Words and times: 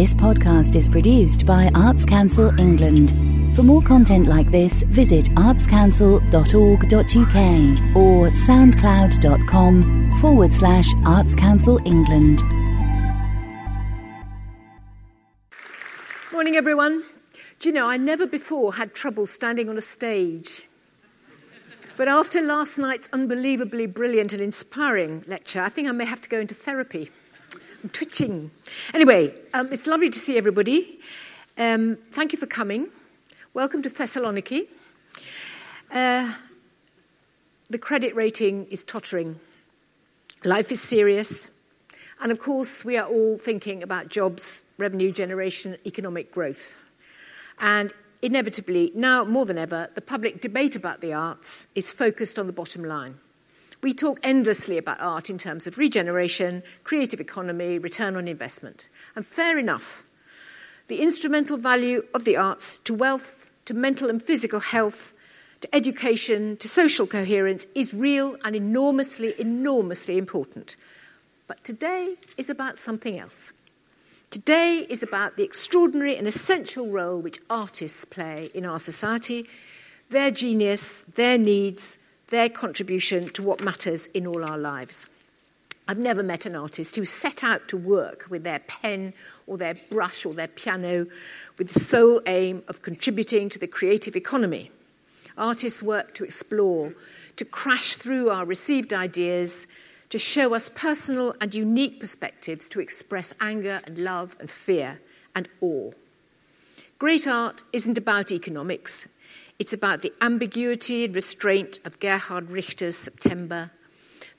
This 0.00 0.14
podcast 0.14 0.76
is 0.76 0.88
produced 0.88 1.44
by 1.44 1.70
Arts 1.74 2.06
Council 2.06 2.58
England. 2.58 3.10
For 3.54 3.62
more 3.62 3.82
content 3.82 4.28
like 4.28 4.50
this, 4.50 4.82
visit 4.84 5.26
artscouncil.org.uk 5.32 7.36
or 7.94 8.30
soundcloud.com 8.30 10.16
forward 10.16 10.52
slash 10.54 10.86
Arts 11.04 11.34
Council 11.34 11.78
England. 11.84 12.42
Morning, 16.32 16.56
everyone. 16.56 17.02
Do 17.58 17.68
you 17.68 17.74
know, 17.74 17.86
I 17.86 17.98
never 17.98 18.26
before 18.26 18.76
had 18.76 18.94
trouble 18.94 19.26
standing 19.26 19.68
on 19.68 19.76
a 19.76 19.82
stage. 19.82 20.66
But 21.98 22.08
after 22.08 22.40
last 22.40 22.78
night's 22.78 23.10
unbelievably 23.12 23.88
brilliant 23.88 24.32
and 24.32 24.40
inspiring 24.40 25.24
lecture, 25.26 25.60
I 25.60 25.68
think 25.68 25.88
I 25.88 25.92
may 25.92 26.06
have 26.06 26.22
to 26.22 26.30
go 26.30 26.40
into 26.40 26.54
therapy. 26.54 27.10
I'm 27.82 27.88
twitching. 27.88 28.50
Anyway, 28.92 29.34
um, 29.54 29.72
it's 29.72 29.86
lovely 29.86 30.10
to 30.10 30.18
see 30.18 30.36
everybody. 30.36 30.98
Um, 31.56 31.96
thank 32.10 32.32
you 32.32 32.38
for 32.38 32.46
coming. 32.46 32.88
Welcome 33.54 33.80
to 33.82 33.88
Thessaloniki. 33.88 34.68
Uh, 35.90 36.34
the 37.70 37.78
credit 37.78 38.14
rating 38.14 38.66
is 38.66 38.84
tottering. 38.84 39.40
Life 40.44 40.70
is 40.70 40.80
serious. 40.82 41.52
And 42.20 42.30
of 42.30 42.38
course, 42.38 42.84
we 42.84 42.98
are 42.98 43.08
all 43.08 43.38
thinking 43.38 43.82
about 43.82 44.08
jobs, 44.08 44.74
revenue 44.76 45.10
generation, 45.10 45.76
economic 45.86 46.32
growth. 46.32 46.82
And 47.60 47.94
inevitably, 48.20 48.92
now 48.94 49.24
more 49.24 49.46
than 49.46 49.56
ever, 49.56 49.88
the 49.94 50.02
public 50.02 50.42
debate 50.42 50.76
about 50.76 51.00
the 51.00 51.14
arts 51.14 51.68
is 51.74 51.90
focused 51.90 52.38
on 52.38 52.46
the 52.46 52.52
bottom 52.52 52.84
line. 52.84 53.20
We 53.82 53.94
talk 53.94 54.20
endlessly 54.22 54.76
about 54.76 55.00
art 55.00 55.30
in 55.30 55.38
terms 55.38 55.66
of 55.66 55.78
regeneration, 55.78 56.62
creative 56.84 57.20
economy, 57.20 57.78
return 57.78 58.14
on 58.14 58.28
investment. 58.28 58.88
And 59.16 59.24
fair 59.24 59.58
enough. 59.58 60.04
The 60.88 61.00
instrumental 61.00 61.56
value 61.56 62.04
of 62.12 62.24
the 62.24 62.36
arts 62.36 62.78
to 62.80 62.92
wealth, 62.92 63.50
to 63.64 63.74
mental 63.74 64.10
and 64.10 64.22
physical 64.22 64.60
health, 64.60 65.14
to 65.62 65.74
education, 65.74 66.56
to 66.58 66.68
social 66.68 67.06
coherence 67.06 67.66
is 67.74 67.94
real 67.94 68.36
and 68.44 68.54
enormously, 68.54 69.34
enormously 69.38 70.18
important. 70.18 70.76
But 71.46 71.64
today 71.64 72.16
is 72.36 72.50
about 72.50 72.78
something 72.78 73.18
else. 73.18 73.52
Today 74.30 74.86
is 74.88 75.02
about 75.02 75.36
the 75.36 75.42
extraordinary 75.42 76.16
and 76.16 76.28
essential 76.28 76.88
role 76.88 77.18
which 77.18 77.40
artists 77.48 78.04
play 78.04 78.50
in 78.54 78.64
our 78.64 78.78
society, 78.78 79.48
their 80.10 80.30
genius, 80.30 81.02
their 81.02 81.36
needs, 81.36 81.98
their 82.30 82.48
contribution 82.48 83.28
to 83.30 83.42
what 83.42 83.62
matters 83.62 84.06
in 84.08 84.26
all 84.26 84.44
our 84.44 84.58
lives. 84.58 85.06
I've 85.86 85.98
never 85.98 86.22
met 86.22 86.46
an 86.46 86.54
artist 86.54 86.94
who 86.94 87.04
set 87.04 87.42
out 87.42 87.66
to 87.68 87.76
work 87.76 88.26
with 88.30 88.44
their 88.44 88.60
pen 88.60 89.12
or 89.48 89.58
their 89.58 89.74
brush 89.90 90.24
or 90.24 90.34
their 90.34 90.46
piano 90.46 91.06
with 91.58 91.72
the 91.72 91.80
sole 91.80 92.22
aim 92.26 92.62
of 92.68 92.82
contributing 92.82 93.48
to 93.48 93.58
the 93.58 93.66
creative 93.66 94.14
economy. 94.14 94.70
Artists 95.36 95.82
work 95.82 96.14
to 96.14 96.24
explore, 96.24 96.94
to 97.34 97.44
crash 97.44 97.94
through 97.94 98.30
our 98.30 98.44
received 98.44 98.92
ideas, 98.92 99.66
to 100.10 100.18
show 100.18 100.54
us 100.54 100.68
personal 100.68 101.34
and 101.40 101.54
unique 101.54 101.98
perspectives 101.98 102.68
to 102.68 102.80
express 102.80 103.34
anger 103.40 103.80
and 103.84 103.98
love 103.98 104.36
and 104.38 104.48
fear 104.48 105.00
and 105.34 105.48
awe. 105.60 105.90
Great 107.00 107.26
art 107.26 107.64
isn't 107.72 107.98
about 107.98 108.30
economics, 108.30 109.16
it's 109.60 109.74
about 109.74 110.00
the 110.00 110.12
ambiguity 110.22 111.04
and 111.04 111.14
restraint 111.14 111.80
of 111.84 112.00
Gerhard 112.00 112.50
Richter's 112.50 112.96
September, 112.96 113.70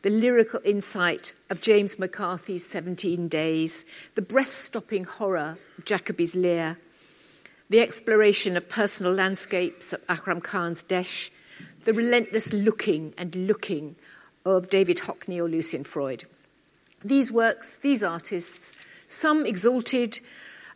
the 0.01 0.09
lyrical 0.09 0.59
insight 0.65 1.33
of 1.51 1.61
James 1.61 1.99
McCarthy's 1.99 2.65
17 2.65 3.27
Days, 3.27 3.85
the 4.15 4.23
breath 4.23 4.51
stopping 4.51 5.03
horror 5.03 5.59
of 5.77 5.85
Jacobi's 5.85 6.35
Lear, 6.35 6.79
the 7.69 7.81
exploration 7.81 8.57
of 8.57 8.67
personal 8.67 9.13
landscapes 9.13 9.93
of 9.93 10.01
Akram 10.09 10.41
Khan's 10.41 10.81
Desh, 10.81 11.31
the 11.83 11.93
relentless 11.93 12.51
looking 12.51 13.13
and 13.15 13.35
looking 13.35 13.95
of 14.43 14.69
David 14.69 14.97
Hockney 14.97 15.37
or 15.37 15.47
Lucian 15.47 15.83
Freud. 15.83 16.23
These 17.05 17.31
works, 17.31 17.77
these 17.77 18.01
artists, 18.01 18.75
some 19.07 19.45
exalted, 19.45 20.19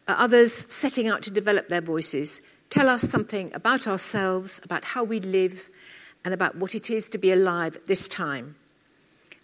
others 0.07 0.53
setting 0.53 1.07
out 1.07 1.23
to 1.23 1.31
develop 1.31 1.67
their 1.67 1.81
voices, 1.81 2.43
tell 2.69 2.89
us 2.89 3.01
something 3.01 3.51
about 3.53 3.87
ourselves, 3.87 4.61
about 4.63 4.85
how 4.85 5.03
we 5.03 5.19
live, 5.19 5.69
and 6.23 6.33
about 6.33 6.55
what 6.55 6.75
it 6.75 6.89
is 6.89 7.07
to 7.09 7.17
be 7.17 7.31
alive 7.31 7.75
at 7.75 7.87
this 7.87 8.07
time. 8.07 8.55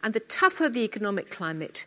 And 0.04 0.14
the 0.14 0.20
tougher 0.20 0.68
the 0.68 0.84
economic 0.84 1.30
climate, 1.30 1.86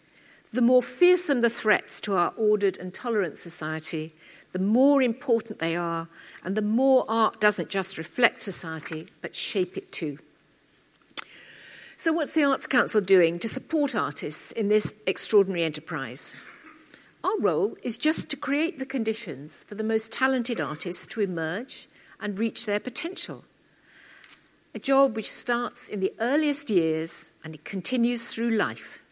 the 0.52 0.62
more 0.62 0.82
fearsome 0.82 1.40
the 1.40 1.50
threats 1.50 2.00
to 2.02 2.14
our 2.14 2.32
ordered 2.36 2.78
and 2.78 2.94
tolerant 2.94 3.38
society, 3.38 4.12
the 4.52 4.60
more 4.60 5.02
important 5.02 5.58
they 5.58 5.74
are, 5.74 6.06
and 6.44 6.56
the 6.56 6.62
more 6.62 7.04
art 7.08 7.40
doesn't 7.40 7.70
just 7.70 7.98
reflect 7.98 8.40
society, 8.40 9.08
but 9.20 9.34
shape 9.34 9.76
it 9.76 9.90
too. 9.90 10.18
So, 11.96 12.12
what's 12.12 12.34
the 12.34 12.44
Arts 12.44 12.68
Council 12.68 13.00
doing 13.00 13.40
to 13.40 13.48
support 13.48 13.96
artists 13.96 14.52
in 14.52 14.68
this 14.68 15.02
extraordinary 15.08 15.64
enterprise? 15.64 16.36
Our 17.24 17.38
role 17.38 17.74
is 17.82 17.96
just 17.96 18.30
to 18.30 18.36
create 18.36 18.78
the 18.78 18.84
conditions 18.84 19.64
for 19.64 19.76
the 19.76 19.82
most 19.82 20.12
talented 20.12 20.60
artists 20.60 21.06
to 21.06 21.22
emerge 21.22 21.88
and 22.20 22.38
reach 22.38 22.66
their 22.66 22.78
potential. 22.78 23.46
A 24.74 24.78
job 24.78 25.16
which 25.16 25.32
starts 25.32 25.88
in 25.88 26.00
the 26.00 26.12
earliest 26.20 26.68
years 26.68 27.32
and 27.42 27.54
it 27.54 27.64
continues 27.64 28.30
through 28.30 28.50
life. 28.50 29.02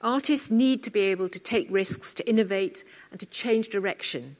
Artists 0.00 0.50
need 0.50 0.82
to 0.82 0.90
be 0.90 1.02
able 1.02 1.28
to 1.28 1.38
take 1.38 1.68
risks, 1.70 2.12
to 2.14 2.28
innovate, 2.28 2.84
and 3.12 3.20
to 3.20 3.26
change 3.26 3.68
direction, 3.68 4.34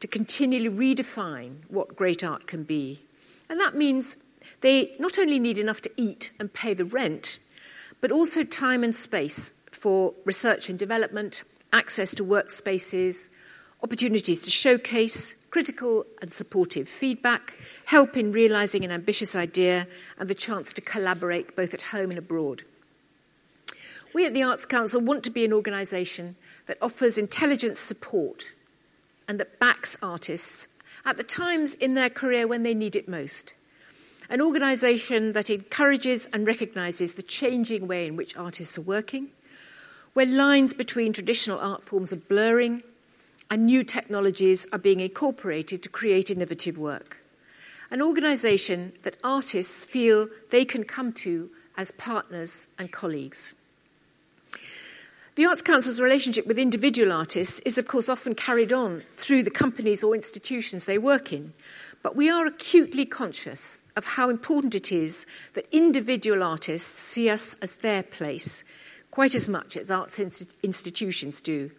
to 0.00 0.06
continually 0.06 0.70
redefine 0.70 1.56
what 1.68 1.96
great 1.96 2.24
art 2.24 2.46
can 2.46 2.62
be. 2.62 3.00
And 3.50 3.60
that 3.60 3.74
means 3.74 4.16
they 4.62 4.92
not 4.98 5.18
only 5.18 5.38
need 5.38 5.58
enough 5.58 5.82
to 5.82 5.90
eat 5.98 6.30
and 6.40 6.50
pay 6.50 6.72
the 6.72 6.86
rent, 6.86 7.40
but 8.00 8.10
also 8.10 8.42
time 8.42 8.82
and 8.82 8.94
space 8.94 9.52
for 9.70 10.14
research 10.24 10.70
and 10.70 10.78
development, 10.78 11.42
access 11.72 12.14
to 12.14 12.24
workspaces, 12.24 13.30
opportunities 13.82 14.44
to 14.44 14.50
showcase, 14.50 15.34
critical 15.50 16.06
and 16.20 16.32
supportive 16.32 16.88
feedback, 16.88 17.54
help 17.86 18.16
in 18.16 18.32
realizing 18.32 18.84
an 18.84 18.90
ambitious 18.90 19.34
idea, 19.34 19.86
and 20.18 20.28
the 20.28 20.34
chance 20.34 20.72
to 20.72 20.80
collaborate 20.80 21.56
both 21.56 21.74
at 21.74 21.82
home 21.82 22.10
and 22.10 22.18
abroad. 22.18 22.62
We 24.14 24.26
at 24.26 24.34
the 24.34 24.42
Arts 24.42 24.66
Council 24.66 25.00
want 25.00 25.24
to 25.24 25.30
be 25.30 25.44
an 25.44 25.52
organisation 25.52 26.36
that 26.66 26.78
offers 26.82 27.18
intelligent 27.18 27.78
support 27.78 28.52
and 29.26 29.38
that 29.38 29.58
backs 29.58 29.96
artists 30.02 30.68
at 31.04 31.16
the 31.16 31.22
times 31.22 31.74
in 31.74 31.94
their 31.94 32.10
career 32.10 32.46
when 32.46 32.62
they 32.62 32.74
need 32.74 32.96
it 32.96 33.08
most 33.08 33.54
an 34.30 34.40
organisation 34.42 35.32
that 35.32 35.48
encourages 35.48 36.26
and 36.32 36.46
recognises 36.46 37.14
the 37.14 37.22
changing 37.22 37.88
way 37.88 38.06
in 38.06 38.16
which 38.16 38.36
artists 38.36 38.76
are 38.76 38.82
working, 38.82 39.28
where 40.18 40.26
lines 40.26 40.74
between 40.74 41.12
traditional 41.12 41.60
art 41.60 41.80
forms 41.80 42.12
are 42.12 42.16
blurring 42.16 42.82
and 43.52 43.64
new 43.64 43.84
technologies 43.84 44.66
are 44.72 44.78
being 44.80 44.98
incorporated 44.98 45.80
to 45.80 45.88
create 45.88 46.28
innovative 46.28 46.76
work. 46.76 47.18
An 47.88 48.02
organisation 48.02 48.94
that 49.04 49.16
artists 49.22 49.84
feel 49.84 50.26
they 50.50 50.64
can 50.64 50.82
come 50.82 51.12
to 51.12 51.48
as 51.76 51.92
partners 51.92 52.66
and 52.80 52.90
colleagues. 52.90 53.54
The 55.36 55.46
Arts 55.46 55.62
Council's 55.62 56.00
relationship 56.00 56.48
with 56.48 56.58
individual 56.58 57.12
artists 57.12 57.60
is, 57.60 57.78
of 57.78 57.86
course, 57.86 58.08
often 58.08 58.34
carried 58.34 58.72
on 58.72 59.04
through 59.12 59.44
the 59.44 59.52
companies 59.52 60.02
or 60.02 60.16
institutions 60.16 60.84
they 60.84 60.98
work 60.98 61.32
in, 61.32 61.52
but 62.02 62.16
we 62.16 62.28
are 62.28 62.44
acutely 62.44 63.06
conscious 63.06 63.82
of 63.96 64.04
how 64.04 64.30
important 64.30 64.74
it 64.74 64.90
is 64.90 65.26
that 65.54 65.68
individual 65.70 66.42
artists 66.42 67.00
see 67.04 67.30
us 67.30 67.54
as 67.62 67.76
their 67.76 68.02
place, 68.02 68.64
quite 69.18 69.34
as 69.34 69.48
much 69.48 69.76
as 69.76 69.90
arts 69.90 70.20
institutions 70.62 71.40
do. 71.40 71.72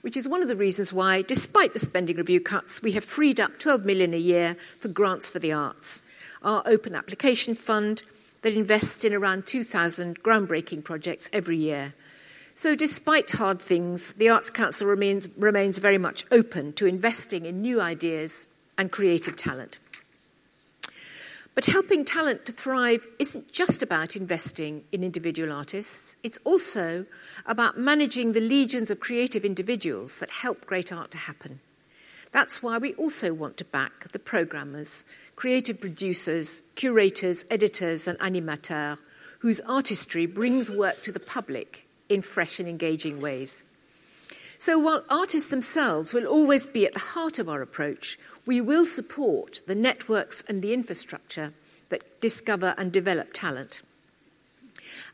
Which 0.00 0.16
is 0.16 0.26
one 0.26 0.40
of 0.40 0.48
the 0.48 0.56
reasons 0.56 0.94
why, 0.94 1.20
despite 1.20 1.74
the 1.74 1.78
spending 1.78 2.16
review 2.16 2.40
cuts, 2.40 2.80
we 2.80 2.92
have 2.92 3.04
freed 3.04 3.38
up 3.38 3.58
12 3.58 3.84
million 3.84 4.14
a 4.14 4.16
year 4.16 4.56
for 4.78 4.88
grants 4.88 5.28
for 5.28 5.38
the 5.38 5.52
arts. 5.52 6.10
Our 6.42 6.62
open 6.64 6.94
application 6.94 7.54
fund 7.54 8.02
that 8.40 8.54
invests 8.54 9.04
in 9.04 9.12
around 9.12 9.46
2,000 9.46 10.22
groundbreaking 10.22 10.82
projects 10.82 11.28
every 11.34 11.58
year. 11.58 11.92
So, 12.54 12.74
despite 12.74 13.32
hard 13.32 13.60
things, 13.60 14.14
the 14.14 14.30
Arts 14.30 14.48
Council 14.48 14.88
remains, 14.88 15.28
remains 15.36 15.80
very 15.80 15.98
much 15.98 16.24
open 16.32 16.72
to 16.72 16.86
investing 16.86 17.44
in 17.44 17.60
new 17.60 17.78
ideas 17.82 18.46
and 18.78 18.90
creative 18.90 19.36
talent. 19.36 19.80
But 21.60 21.66
helping 21.66 22.06
talent 22.06 22.46
to 22.46 22.52
thrive 22.52 23.06
isn't 23.18 23.52
just 23.52 23.82
about 23.82 24.16
investing 24.16 24.84
in 24.92 25.04
individual 25.04 25.52
artists, 25.52 26.16
it's 26.22 26.38
also 26.42 27.04
about 27.44 27.76
managing 27.76 28.32
the 28.32 28.40
legions 28.40 28.90
of 28.90 28.98
creative 28.98 29.44
individuals 29.44 30.20
that 30.20 30.30
help 30.30 30.64
great 30.64 30.90
art 30.90 31.10
to 31.10 31.18
happen. 31.18 31.60
That's 32.32 32.62
why 32.62 32.78
we 32.78 32.94
also 32.94 33.34
want 33.34 33.58
to 33.58 33.66
back 33.66 34.08
the 34.08 34.18
programmers, 34.18 35.04
creative 35.36 35.82
producers, 35.82 36.62
curators, 36.76 37.44
editors, 37.50 38.08
and 38.08 38.18
animateurs 38.20 38.96
whose 39.40 39.60
artistry 39.60 40.24
brings 40.24 40.70
work 40.70 41.02
to 41.02 41.12
the 41.12 41.20
public 41.20 41.86
in 42.08 42.22
fresh 42.22 42.58
and 42.58 42.70
engaging 42.70 43.20
ways. 43.20 43.64
So 44.58 44.78
while 44.78 45.04
artists 45.10 45.50
themselves 45.50 46.14
will 46.14 46.26
always 46.26 46.66
be 46.66 46.86
at 46.86 46.94
the 46.94 47.00
heart 47.00 47.38
of 47.38 47.50
our 47.50 47.60
approach, 47.60 48.18
we 48.46 48.60
will 48.60 48.84
support 48.84 49.60
the 49.66 49.74
networks 49.74 50.42
and 50.42 50.62
the 50.62 50.72
infrastructure 50.72 51.52
that 51.90 52.20
discover 52.20 52.74
and 52.78 52.92
develop 52.92 53.32
talent. 53.32 53.82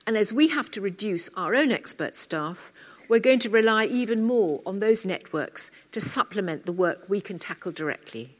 And 0.06 0.16
as 0.16 0.32
we 0.32 0.48
have 0.48 0.70
to 0.72 0.80
reduce 0.80 1.28
our 1.36 1.54
own 1.54 1.72
expert 1.72 2.16
staff, 2.16 2.72
we're 3.08 3.20
going 3.20 3.38
to 3.40 3.50
rely 3.50 3.86
even 3.86 4.24
more 4.24 4.62
on 4.64 4.78
those 4.78 5.06
networks 5.06 5.70
to 5.92 6.00
supplement 6.00 6.66
the 6.66 6.72
work 6.72 7.08
we 7.08 7.20
can 7.20 7.38
tackle 7.38 7.72
directly. 7.72 8.30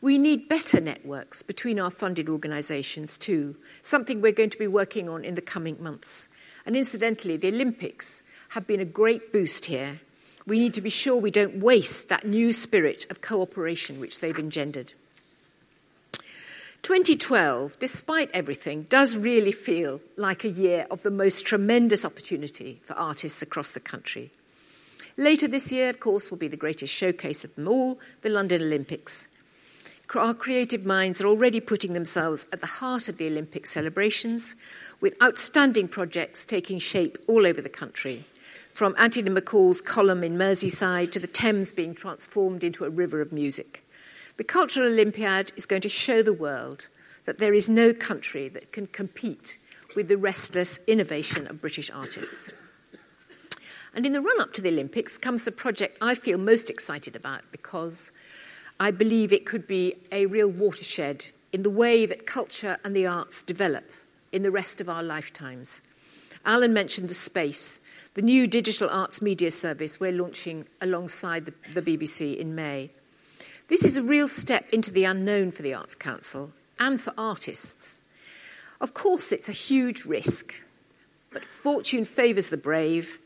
We 0.00 0.18
need 0.18 0.48
better 0.48 0.80
networks 0.80 1.42
between 1.42 1.80
our 1.80 1.90
funded 1.90 2.28
organisations 2.28 3.18
too, 3.18 3.56
something 3.82 4.20
we're 4.20 4.32
going 4.32 4.50
to 4.50 4.58
be 4.58 4.68
working 4.68 5.08
on 5.08 5.24
in 5.24 5.34
the 5.34 5.42
coming 5.42 5.82
months. 5.82 6.28
And 6.64 6.76
incidentally, 6.76 7.36
the 7.36 7.48
Olympics 7.48 8.22
have 8.50 8.66
been 8.66 8.80
a 8.80 8.84
great 8.84 9.32
boost 9.32 9.66
here 9.66 10.00
we 10.48 10.58
need 10.58 10.74
to 10.74 10.80
be 10.80 10.90
sure 10.90 11.16
we 11.16 11.30
don't 11.30 11.56
waste 11.56 12.08
that 12.08 12.26
new 12.26 12.52
spirit 12.52 13.06
of 13.10 13.20
cooperation 13.20 14.00
which 14.00 14.18
they've 14.18 14.38
engendered. 14.38 14.94
2012, 16.82 17.78
despite 17.78 18.30
everything, 18.32 18.84
does 18.84 19.18
really 19.18 19.52
feel 19.52 20.00
like 20.16 20.44
a 20.44 20.48
year 20.48 20.86
of 20.90 21.02
the 21.02 21.10
most 21.10 21.44
tremendous 21.44 22.04
opportunity 22.04 22.80
for 22.82 22.94
artists 22.94 23.42
across 23.42 23.72
the 23.72 23.80
country. 23.80 24.30
Later 25.18 25.48
this 25.48 25.70
year, 25.70 25.90
of 25.90 26.00
course, 26.00 26.30
will 26.30 26.38
be 26.38 26.48
the 26.48 26.56
greatest 26.56 26.94
showcase 26.94 27.44
of 27.44 27.54
them 27.54 27.68
all, 27.68 27.98
the 28.22 28.30
London 28.30 28.62
Olympics. 28.62 29.28
Our 30.14 30.32
creative 30.32 30.86
minds 30.86 31.20
are 31.20 31.26
already 31.26 31.60
putting 31.60 31.92
themselves 31.92 32.46
at 32.52 32.60
the 32.60 32.66
heart 32.66 33.10
of 33.10 33.18
the 33.18 33.26
Olympic 33.26 33.66
celebrations, 33.66 34.56
with 35.00 35.20
outstanding 35.22 35.88
projects 35.88 36.46
taking 36.46 36.78
shape 36.78 37.18
all 37.26 37.46
over 37.46 37.60
the 37.60 37.68
country 37.68 38.24
from 38.78 38.94
Anthony 38.96 39.28
McCall's 39.28 39.80
column 39.80 40.22
in 40.22 40.36
Merseyside 40.36 41.10
to 41.10 41.18
the 41.18 41.26
Thames 41.26 41.72
being 41.72 41.96
transformed 41.96 42.62
into 42.62 42.84
a 42.84 42.90
river 42.90 43.20
of 43.20 43.32
music. 43.32 43.82
The 44.36 44.44
Cultural 44.44 44.86
Olympiad 44.86 45.50
is 45.56 45.66
going 45.66 45.82
to 45.82 45.88
show 45.88 46.22
the 46.22 46.32
world 46.32 46.86
that 47.24 47.40
there 47.40 47.52
is 47.52 47.68
no 47.68 47.92
country 47.92 48.48
that 48.50 48.70
can 48.70 48.86
compete 48.86 49.58
with 49.96 50.06
the 50.06 50.16
restless 50.16 50.78
innovation 50.86 51.48
of 51.48 51.60
British 51.60 51.90
artists. 51.90 52.52
And 53.96 54.06
in 54.06 54.12
the 54.12 54.20
run 54.20 54.40
up 54.40 54.52
to 54.52 54.62
the 54.62 54.68
Olympics 54.68 55.18
comes 55.18 55.44
the 55.44 55.50
project 55.50 55.98
I 56.00 56.14
feel 56.14 56.38
most 56.38 56.70
excited 56.70 57.16
about 57.16 57.42
because 57.50 58.12
I 58.78 58.92
believe 58.92 59.32
it 59.32 59.44
could 59.44 59.66
be 59.66 59.96
a 60.12 60.26
real 60.26 60.48
watershed 60.48 61.24
in 61.52 61.64
the 61.64 61.68
way 61.68 62.06
that 62.06 62.28
culture 62.28 62.78
and 62.84 62.94
the 62.94 63.08
arts 63.08 63.42
develop 63.42 63.90
in 64.30 64.42
the 64.42 64.52
rest 64.52 64.80
of 64.80 64.88
our 64.88 65.02
lifetimes. 65.02 65.82
Alan 66.44 66.72
mentioned 66.72 67.08
the 67.08 67.14
space 67.14 67.80
the 68.14 68.22
new 68.22 68.46
digital 68.46 68.88
arts 68.90 69.22
media 69.22 69.50
service 69.50 70.00
we're 70.00 70.12
launching 70.12 70.66
alongside 70.80 71.44
the, 71.44 71.54
the 71.74 71.82
BBC 71.82 72.36
in 72.36 72.54
May. 72.54 72.90
This 73.68 73.84
is 73.84 73.96
a 73.96 74.02
real 74.02 74.28
step 74.28 74.68
into 74.72 74.92
the 74.92 75.04
unknown 75.04 75.50
for 75.50 75.62
the 75.62 75.74
Arts 75.74 75.94
Council 75.94 76.52
and 76.78 77.00
for 77.00 77.12
artists. 77.18 78.00
Of 78.80 78.94
course, 78.94 79.32
it's 79.32 79.48
a 79.48 79.52
huge 79.52 80.04
risk, 80.04 80.64
but 81.32 81.44
fortune 81.44 82.04
favours 82.04 82.50
the 82.50 82.56
brave, 82.56 83.18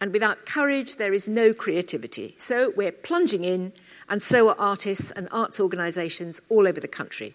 and 0.00 0.12
without 0.12 0.46
courage, 0.46 0.96
there 0.96 1.12
is 1.12 1.28
no 1.28 1.52
creativity. 1.52 2.34
So 2.38 2.72
we're 2.74 2.92
plunging 2.92 3.44
in, 3.44 3.72
and 4.08 4.22
so 4.22 4.48
are 4.48 4.56
artists 4.58 5.10
and 5.10 5.28
arts 5.30 5.60
organisations 5.60 6.40
all 6.48 6.66
over 6.66 6.80
the 6.80 6.88
country. 6.88 7.34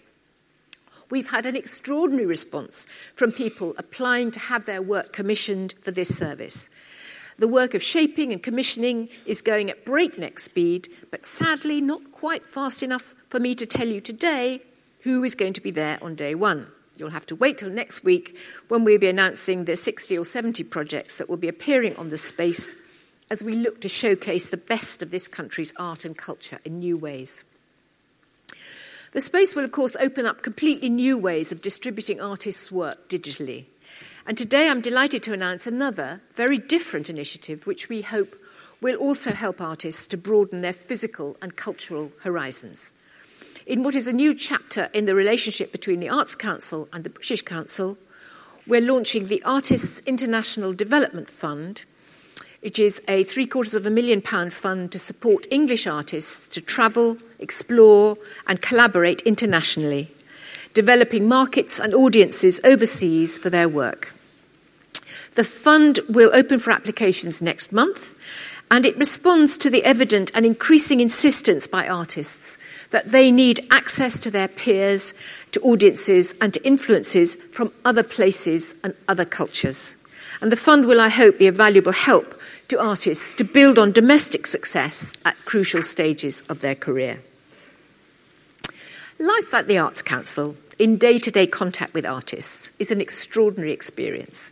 We've 1.11 1.29
had 1.29 1.45
an 1.45 1.55
extraordinary 1.55 2.25
response 2.25 2.87
from 3.13 3.31
people 3.31 3.75
applying 3.77 4.31
to 4.31 4.39
have 4.39 4.65
their 4.65 4.81
work 4.81 5.13
commissioned 5.13 5.75
for 5.81 5.91
this 5.91 6.17
service. 6.17 6.71
The 7.37 7.47
work 7.47 7.73
of 7.73 7.83
shaping 7.83 8.31
and 8.31 8.41
commissioning 8.41 9.09
is 9.25 9.41
going 9.41 9.69
at 9.69 9.83
breakneck 9.83 10.39
speed, 10.39 10.87
but 11.11 11.25
sadly 11.25 11.81
not 11.81 12.11
quite 12.11 12.45
fast 12.45 12.81
enough 12.81 13.13
for 13.29 13.39
me 13.39 13.53
to 13.55 13.65
tell 13.65 13.87
you 13.87 13.99
today 13.99 14.61
who 15.01 15.23
is 15.23 15.35
going 15.35 15.53
to 15.53 15.61
be 15.61 15.71
there 15.71 15.99
on 16.01 16.15
day 16.15 16.33
one. 16.33 16.67
You'll 16.97 17.09
have 17.09 17.25
to 17.27 17.35
wait 17.35 17.57
till 17.57 17.69
next 17.69 18.05
week 18.05 18.37
when 18.69 18.85
we'll 18.85 18.99
be 18.99 19.09
announcing 19.09 19.65
the 19.65 19.75
60 19.75 20.17
or 20.17 20.23
70 20.23 20.63
projects 20.63 21.17
that 21.17 21.29
will 21.29 21.37
be 21.37 21.49
appearing 21.49 21.95
on 21.97 22.09
the 22.09 22.17
space 22.17 22.75
as 23.29 23.43
we 23.43 23.55
look 23.55 23.81
to 23.81 23.89
showcase 23.89 24.49
the 24.49 24.57
best 24.57 25.01
of 25.01 25.11
this 25.11 25.27
country's 25.27 25.73
art 25.77 26.05
and 26.05 26.17
culture 26.17 26.59
in 26.63 26.79
new 26.79 26.95
ways. 26.95 27.43
The 29.11 29.21
space 29.21 29.55
will, 29.55 29.63
of 29.63 29.71
course, 29.71 29.95
open 29.97 30.25
up 30.25 30.41
completely 30.41 30.89
new 30.89 31.17
ways 31.17 31.51
of 31.51 31.61
distributing 31.61 32.21
artists' 32.21 32.71
work 32.71 33.09
digitally. 33.09 33.65
And 34.27 34.35
today 34.39 34.69
I'm 34.69 34.81
delighted 34.81 35.21
to 35.23 35.33
announce 35.33 35.67
another, 35.67 36.19
very 36.33 36.57
different 36.57 37.11
initiative, 37.11 37.67
which 37.67 37.89
we 37.89 38.01
hope 38.01 38.35
will 38.81 38.95
also 38.95 39.31
help 39.31 39.61
artists 39.61 40.07
to 40.07 40.17
broaden 40.17 40.61
their 40.61 40.73
physical 40.73 41.37
and 41.43 41.55
cultural 41.55 42.11
horizons. 42.23 42.95
In 43.67 43.83
what 43.83 43.93
is 43.93 44.07
a 44.07 44.13
new 44.13 44.33
chapter 44.33 44.89
in 44.95 45.05
the 45.05 45.13
relationship 45.13 45.71
between 45.71 45.99
the 45.99 46.09
Arts 46.09 46.33
Council 46.33 46.89
and 46.91 47.03
the 47.03 47.09
British 47.11 47.43
Council, 47.43 47.99
we're 48.65 48.81
launching 48.81 49.27
the 49.27 49.43
Artists 49.43 49.99
International 50.07 50.73
Development 50.73 51.29
Fund, 51.29 51.85
which 52.61 52.79
is 52.79 53.03
a 53.07 53.23
three 53.23 53.45
quarters 53.45 53.75
of 53.75 53.85
a 53.85 53.91
million 53.91 54.23
pound 54.23 54.53
fund 54.53 54.91
to 54.91 54.97
support 54.97 55.45
English 55.51 55.85
artists 55.85 56.47
to 56.49 56.61
travel, 56.61 57.17
explore, 57.37 58.17
and 58.47 58.63
collaborate 58.63 59.21
internationally, 59.21 60.09
developing 60.73 61.29
markets 61.29 61.79
and 61.79 61.93
audiences 61.93 62.59
overseas 62.63 63.37
for 63.37 63.51
their 63.51 63.69
work. 63.69 64.14
The 65.35 65.43
fund 65.43 65.99
will 66.09 66.31
open 66.33 66.59
for 66.59 66.71
applications 66.71 67.41
next 67.41 67.71
month, 67.71 68.17
and 68.71 68.85
it 68.85 68.97
responds 68.97 69.57
to 69.57 69.69
the 69.69 69.83
evident 69.83 70.31
and 70.33 70.45
increasing 70.45 70.99
insistence 70.99 71.67
by 71.67 71.87
artists 71.87 72.57
that 72.89 73.09
they 73.09 73.31
need 73.31 73.67
access 73.69 74.19
to 74.21 74.31
their 74.31 74.47
peers, 74.47 75.13
to 75.51 75.59
audiences, 75.61 76.33
and 76.41 76.53
to 76.53 76.65
influences 76.65 77.35
from 77.35 77.71
other 77.83 78.03
places 78.03 78.75
and 78.83 78.95
other 79.07 79.25
cultures. 79.25 80.05
And 80.41 80.51
the 80.51 80.57
fund 80.57 80.85
will, 80.85 80.99
I 80.99 81.09
hope, 81.09 81.39
be 81.39 81.47
a 81.47 81.51
valuable 81.51 81.91
help 81.91 82.39
to 82.69 82.81
artists 82.81 83.31
to 83.33 83.43
build 83.43 83.77
on 83.77 83.91
domestic 83.91 84.47
success 84.47 85.15
at 85.25 85.37
crucial 85.45 85.83
stages 85.83 86.41
of 86.49 86.61
their 86.61 86.75
career. 86.75 87.19
Life 89.19 89.53
at 89.53 89.67
the 89.67 89.77
Arts 89.77 90.01
Council, 90.01 90.55
in 90.79 90.97
day 90.97 91.17
to 91.19 91.31
day 91.31 91.47
contact 91.47 91.93
with 91.93 92.05
artists, 92.05 92.71
is 92.79 92.91
an 92.91 92.99
extraordinary 92.99 93.71
experience. 93.71 94.51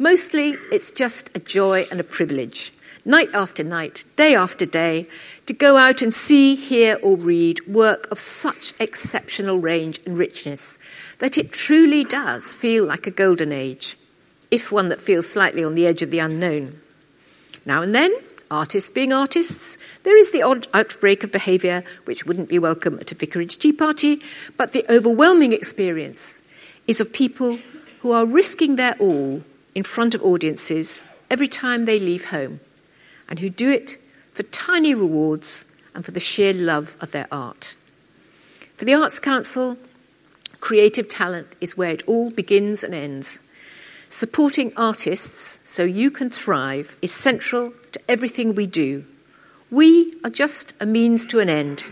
Mostly, 0.00 0.54
it's 0.70 0.92
just 0.92 1.36
a 1.36 1.40
joy 1.40 1.88
and 1.90 1.98
a 1.98 2.04
privilege, 2.04 2.72
night 3.04 3.30
after 3.34 3.64
night, 3.64 4.04
day 4.14 4.36
after 4.36 4.64
day, 4.64 5.08
to 5.46 5.52
go 5.52 5.76
out 5.76 6.02
and 6.02 6.14
see, 6.14 6.54
hear, 6.54 7.00
or 7.02 7.16
read 7.16 7.66
work 7.66 8.08
of 8.12 8.20
such 8.20 8.74
exceptional 8.78 9.58
range 9.58 9.98
and 10.06 10.16
richness 10.16 10.78
that 11.18 11.36
it 11.36 11.50
truly 11.50 12.04
does 12.04 12.52
feel 12.52 12.84
like 12.84 13.08
a 13.08 13.10
golden 13.10 13.50
age, 13.50 13.98
if 14.52 14.70
one 14.70 14.88
that 14.88 15.00
feels 15.00 15.28
slightly 15.28 15.64
on 15.64 15.74
the 15.74 15.84
edge 15.84 16.00
of 16.00 16.12
the 16.12 16.20
unknown. 16.20 16.80
Now 17.66 17.82
and 17.82 17.92
then, 17.92 18.14
artists 18.52 18.90
being 18.90 19.12
artists, 19.12 19.78
there 20.04 20.16
is 20.16 20.30
the 20.30 20.42
odd 20.42 20.68
outbreak 20.72 21.24
of 21.24 21.32
behaviour 21.32 21.82
which 22.04 22.24
wouldn't 22.24 22.48
be 22.48 22.60
welcome 22.60 23.00
at 23.00 23.10
a 23.10 23.16
vicarage 23.16 23.58
tea 23.58 23.72
party, 23.72 24.22
but 24.56 24.70
the 24.70 24.86
overwhelming 24.88 25.52
experience 25.52 26.42
is 26.86 27.00
of 27.00 27.12
people 27.12 27.58
who 28.02 28.12
are 28.12 28.24
risking 28.24 28.76
their 28.76 28.94
all 29.00 29.42
in 29.78 29.84
front 29.84 30.12
of 30.12 30.20
audiences 30.24 31.04
every 31.30 31.46
time 31.46 31.84
they 31.84 32.00
leave 32.00 32.30
home, 32.30 32.58
and 33.28 33.38
who 33.38 33.48
do 33.48 33.70
it 33.70 33.96
for 34.32 34.42
tiny 34.42 34.92
rewards 34.92 35.80
and 35.94 36.04
for 36.04 36.10
the 36.10 36.18
sheer 36.18 36.52
love 36.52 36.96
of 37.00 37.12
their 37.12 37.28
art. 37.30 37.76
For 38.74 38.84
the 38.84 38.94
Arts 38.94 39.20
Council, 39.20 39.76
creative 40.58 41.08
talent 41.08 41.54
is 41.60 41.76
where 41.76 41.92
it 41.92 42.02
all 42.08 42.32
begins 42.32 42.82
and 42.82 42.92
ends. 42.92 43.48
Supporting 44.08 44.72
artists 44.76 45.60
so 45.62 45.84
you 45.84 46.10
can 46.10 46.28
thrive 46.28 46.96
is 47.00 47.12
central 47.12 47.72
to 47.92 48.00
everything 48.08 48.56
we 48.56 48.66
do. 48.66 49.04
We 49.70 50.12
are 50.24 50.30
just 50.30 50.74
a 50.82 50.86
means 50.86 51.24
to 51.26 51.38
an 51.38 51.48
end. 51.48 51.84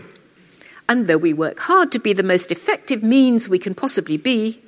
And 0.89 1.07
though 1.07 1.17
we 1.17 1.31
work 1.31 1.59
hard 1.61 1.93
to 1.93 1.99
be 1.99 2.11
the 2.11 2.21
most 2.21 2.51
effective 2.51 3.01
means 3.01 3.47
we 3.47 3.59
can 3.59 3.73
possibly 3.73 4.17
be, 4.17 4.59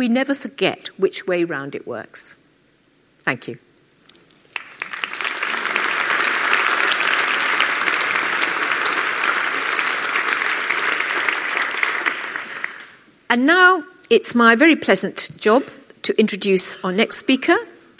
we 0.00 0.08
never 0.08 0.34
forget 0.34 0.88
which 0.96 1.26
way 1.26 1.44
round 1.44 1.74
it 1.74 1.86
works. 1.86 2.38
Thank 3.18 3.46
you. 3.46 3.58
And 13.28 13.44
now 13.44 13.84
it's 14.08 14.34
my 14.34 14.56
very 14.56 14.74
pleasant 14.74 15.28
job 15.38 15.64
to 16.00 16.18
introduce 16.18 16.82
our 16.82 16.92
next 16.92 17.18
speaker, 17.18 17.58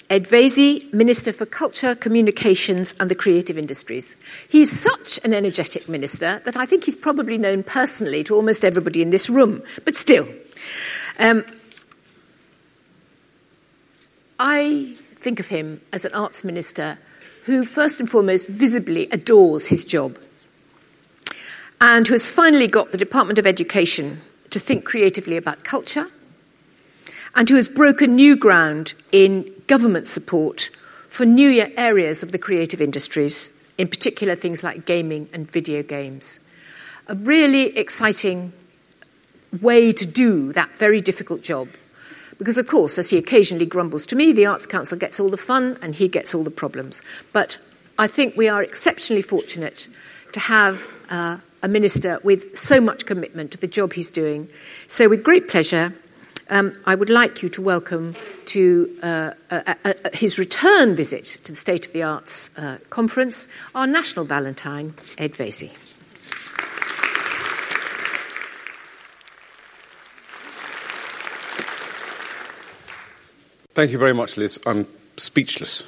Ed 0.09 0.25
Vaizey, 0.25 0.91
Minister 0.95 1.35
for 1.35 1.45
Culture, 1.45 1.95
Communications 1.95 2.95
and 2.99 3.11
the 3.11 3.15
Creative 3.15 3.59
Industries. 3.59 4.17
He's 4.49 4.73
such 4.73 5.21
an 5.23 5.35
energetic 5.35 5.87
minister 5.87 6.41
that 6.47 6.57
I 6.57 6.65
think 6.65 6.85
he's 6.85 6.97
probably 6.97 7.37
known 7.37 7.63
personally 7.63 8.25
to 8.25 8.35
almost 8.35 8.65
everybody 8.65 9.03
in 9.03 9.11
this 9.11 9.29
room, 9.29 9.63
but 9.85 9.95
still. 9.95 10.27
Um, 11.19 11.45
I 14.43 14.97
think 15.17 15.39
of 15.39 15.49
him 15.49 15.83
as 15.93 16.07
an 16.07 16.15
arts 16.15 16.45
minister 16.45 16.97
who, 17.45 17.67
first 17.67 18.01
and 18.01 18.09
foremost, 18.09 18.49
visibly 18.49 19.07
adores 19.13 19.69
his 19.69 19.85
job, 19.85 20.19
and 21.79 22.07
who 22.07 22.15
has 22.15 22.35
finally 22.35 22.67
got 22.67 22.91
the 22.91 22.97
Department 22.97 23.39
of 23.39 23.47
Education 23.47 24.23
to 24.49 24.59
think 24.59 24.87
creatively 24.87 25.37
about 25.37 25.63
culture, 25.63 26.07
and 27.37 27.51
who 27.51 27.57
has 27.57 27.69
broken 27.69 28.17
new 28.17 28.35
ground 28.35 28.95
in 29.13 29.53
government 29.67 30.09
support 30.09 30.71
for 31.07 31.27
new 31.27 31.67
areas 31.77 32.23
of 32.23 32.33
the 32.33 32.39
creative 32.39 32.81
industries, 32.81 33.63
in 33.77 33.89
particular 33.89 34.35
things 34.35 34.65
like 34.65 34.87
gaming 34.87 35.29
and 35.35 35.51
video 35.51 35.83
games. 35.83 36.41
A 37.09 37.15
really 37.15 37.77
exciting 37.77 38.55
way 39.61 39.93
to 39.93 40.07
do 40.07 40.55
that 40.55 40.75
very 40.77 41.03
difficult 41.03 41.43
job. 41.43 41.69
Because, 42.41 42.57
of 42.57 42.67
course, 42.67 42.99
as 42.99 43.11
he 43.11 43.19
occasionally 43.19 43.67
grumbles 43.67 44.07
to 44.07 44.17
me, 44.17 44.33
the 44.33 44.47
Arts 44.47 44.65
Council 44.65 44.97
gets 44.97 45.21
all 45.21 45.29
the 45.29 45.37
fun 45.37 45.77
and 45.83 45.95
he 45.95 46.09
gets 46.09 46.35
all 46.35 46.43
the 46.43 46.51
problems. 46.51 47.03
But 47.35 47.59
I 47.99 48.07
think 48.07 48.35
we 48.35 48.49
are 48.49 48.63
exceptionally 48.63 49.21
fortunate 49.21 49.89
to 50.33 50.41
have 50.41 50.89
uh, 51.11 51.37
a 51.63 51.69
minister 51.69 52.19
with 52.25 52.57
so 52.57 52.81
much 52.81 53.05
commitment 53.05 53.53
to 53.53 53.59
the 53.59 53.67
job 53.67 53.93
he's 53.93 54.09
doing. 54.09 54.49
So, 54.87 55.07
with 55.07 55.23
great 55.23 55.49
pleasure, 55.49 55.93
um, 56.49 56.73
I 56.87 56.95
would 56.95 57.11
like 57.11 57.43
you 57.43 57.51
to 57.51 57.61
welcome 57.61 58.17
to 58.47 58.99
uh, 59.03 59.33
his 60.15 60.39
return 60.39 60.97
visit 60.97 61.27
to 61.45 61.53
the 61.53 61.57
State 61.57 61.87
of 61.89 61.93
the 61.93 62.05
Arts 62.05 62.59
uh, 62.59 62.79
conference 62.89 63.49
our 63.75 63.87
national 63.87 64.25
Valentine, 64.25 64.95
Ed 65.19 65.33
Vaizey. 65.33 65.77
Thank 73.73 73.93
you 73.93 73.99
very 73.99 74.13
much, 74.13 74.37
Liz. 74.37 74.59
I'm 74.67 74.89
speechless. 75.17 75.87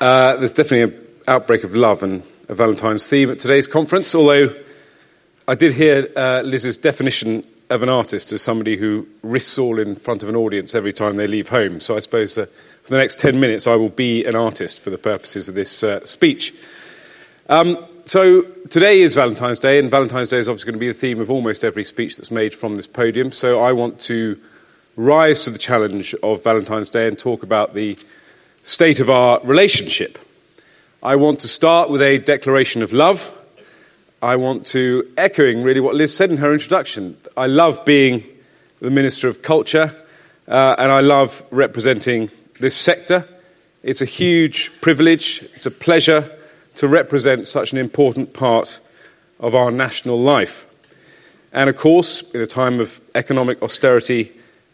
Uh, 0.00 0.34
there's 0.38 0.50
definitely 0.50 0.96
an 0.96 1.06
outbreak 1.28 1.62
of 1.62 1.76
love 1.76 2.02
and 2.02 2.24
a 2.48 2.54
Valentine's 2.54 3.06
theme 3.06 3.30
at 3.30 3.38
today's 3.38 3.68
conference, 3.68 4.12
although 4.12 4.52
I 5.46 5.54
did 5.54 5.72
hear 5.74 6.08
uh, 6.16 6.42
Liz's 6.44 6.76
definition 6.76 7.44
of 7.70 7.84
an 7.84 7.88
artist 7.88 8.32
as 8.32 8.42
somebody 8.42 8.76
who 8.76 9.06
risks 9.22 9.56
all 9.56 9.78
in 9.78 9.94
front 9.94 10.24
of 10.24 10.28
an 10.28 10.34
audience 10.34 10.74
every 10.74 10.92
time 10.92 11.14
they 11.14 11.28
leave 11.28 11.48
home. 11.48 11.78
So 11.78 11.96
I 11.96 12.00
suppose 12.00 12.36
uh, 12.36 12.46
for 12.82 12.90
the 12.90 12.98
next 12.98 13.20
10 13.20 13.38
minutes 13.38 13.68
I 13.68 13.76
will 13.76 13.88
be 13.88 14.24
an 14.24 14.34
artist 14.34 14.80
for 14.80 14.90
the 14.90 14.98
purposes 14.98 15.48
of 15.48 15.54
this 15.54 15.84
uh, 15.84 16.04
speech. 16.04 16.52
Um, 17.48 17.78
so 18.04 18.42
today 18.68 19.00
is 19.00 19.14
Valentine's 19.14 19.60
Day, 19.60 19.78
and 19.78 19.88
Valentine's 19.88 20.30
Day 20.30 20.38
is 20.38 20.48
obviously 20.48 20.72
going 20.72 20.80
to 20.80 20.80
be 20.80 20.88
the 20.88 20.92
theme 20.92 21.20
of 21.20 21.30
almost 21.30 21.62
every 21.62 21.84
speech 21.84 22.16
that's 22.16 22.32
made 22.32 22.52
from 22.52 22.74
this 22.74 22.88
podium. 22.88 23.30
So 23.30 23.60
I 23.60 23.70
want 23.70 24.00
to 24.00 24.40
rise 24.96 25.44
to 25.44 25.50
the 25.50 25.58
challenge 25.58 26.14
of 26.22 26.44
Valentine's 26.44 26.90
Day 26.90 27.08
and 27.08 27.18
talk 27.18 27.42
about 27.42 27.74
the 27.74 27.96
state 28.62 29.00
of 29.00 29.08
our 29.08 29.40
relationship. 29.42 30.18
I 31.02 31.16
want 31.16 31.40
to 31.40 31.48
start 31.48 31.88
with 31.88 32.02
a 32.02 32.18
declaration 32.18 32.82
of 32.82 32.92
love. 32.92 33.30
I 34.20 34.36
want 34.36 34.66
to, 34.66 35.10
echoing 35.16 35.62
really 35.62 35.80
what 35.80 35.94
Liz 35.94 36.14
said 36.14 36.30
in 36.30 36.36
her 36.36 36.52
introduction, 36.52 37.16
I 37.36 37.46
love 37.46 37.84
being 37.84 38.22
the 38.80 38.90
Minister 38.90 39.28
of 39.28 39.42
Culture 39.42 39.96
uh, 40.46 40.76
and 40.78 40.92
I 40.92 41.00
love 41.00 41.42
representing 41.50 42.30
this 42.60 42.76
sector. 42.76 43.26
It's 43.82 44.02
a 44.02 44.06
huge 44.06 44.80
privilege, 44.80 45.42
it's 45.54 45.66
a 45.66 45.70
pleasure 45.70 46.30
to 46.76 46.86
represent 46.86 47.46
such 47.46 47.72
an 47.72 47.78
important 47.78 48.32
part 48.32 48.78
of 49.40 49.54
our 49.54 49.70
national 49.70 50.20
life. 50.20 50.66
And 51.52 51.68
of 51.68 51.76
course, 51.76 52.22
in 52.30 52.40
a 52.40 52.46
time 52.46 52.78
of 52.78 53.00
economic 53.14 53.60
austerity, 53.62 54.32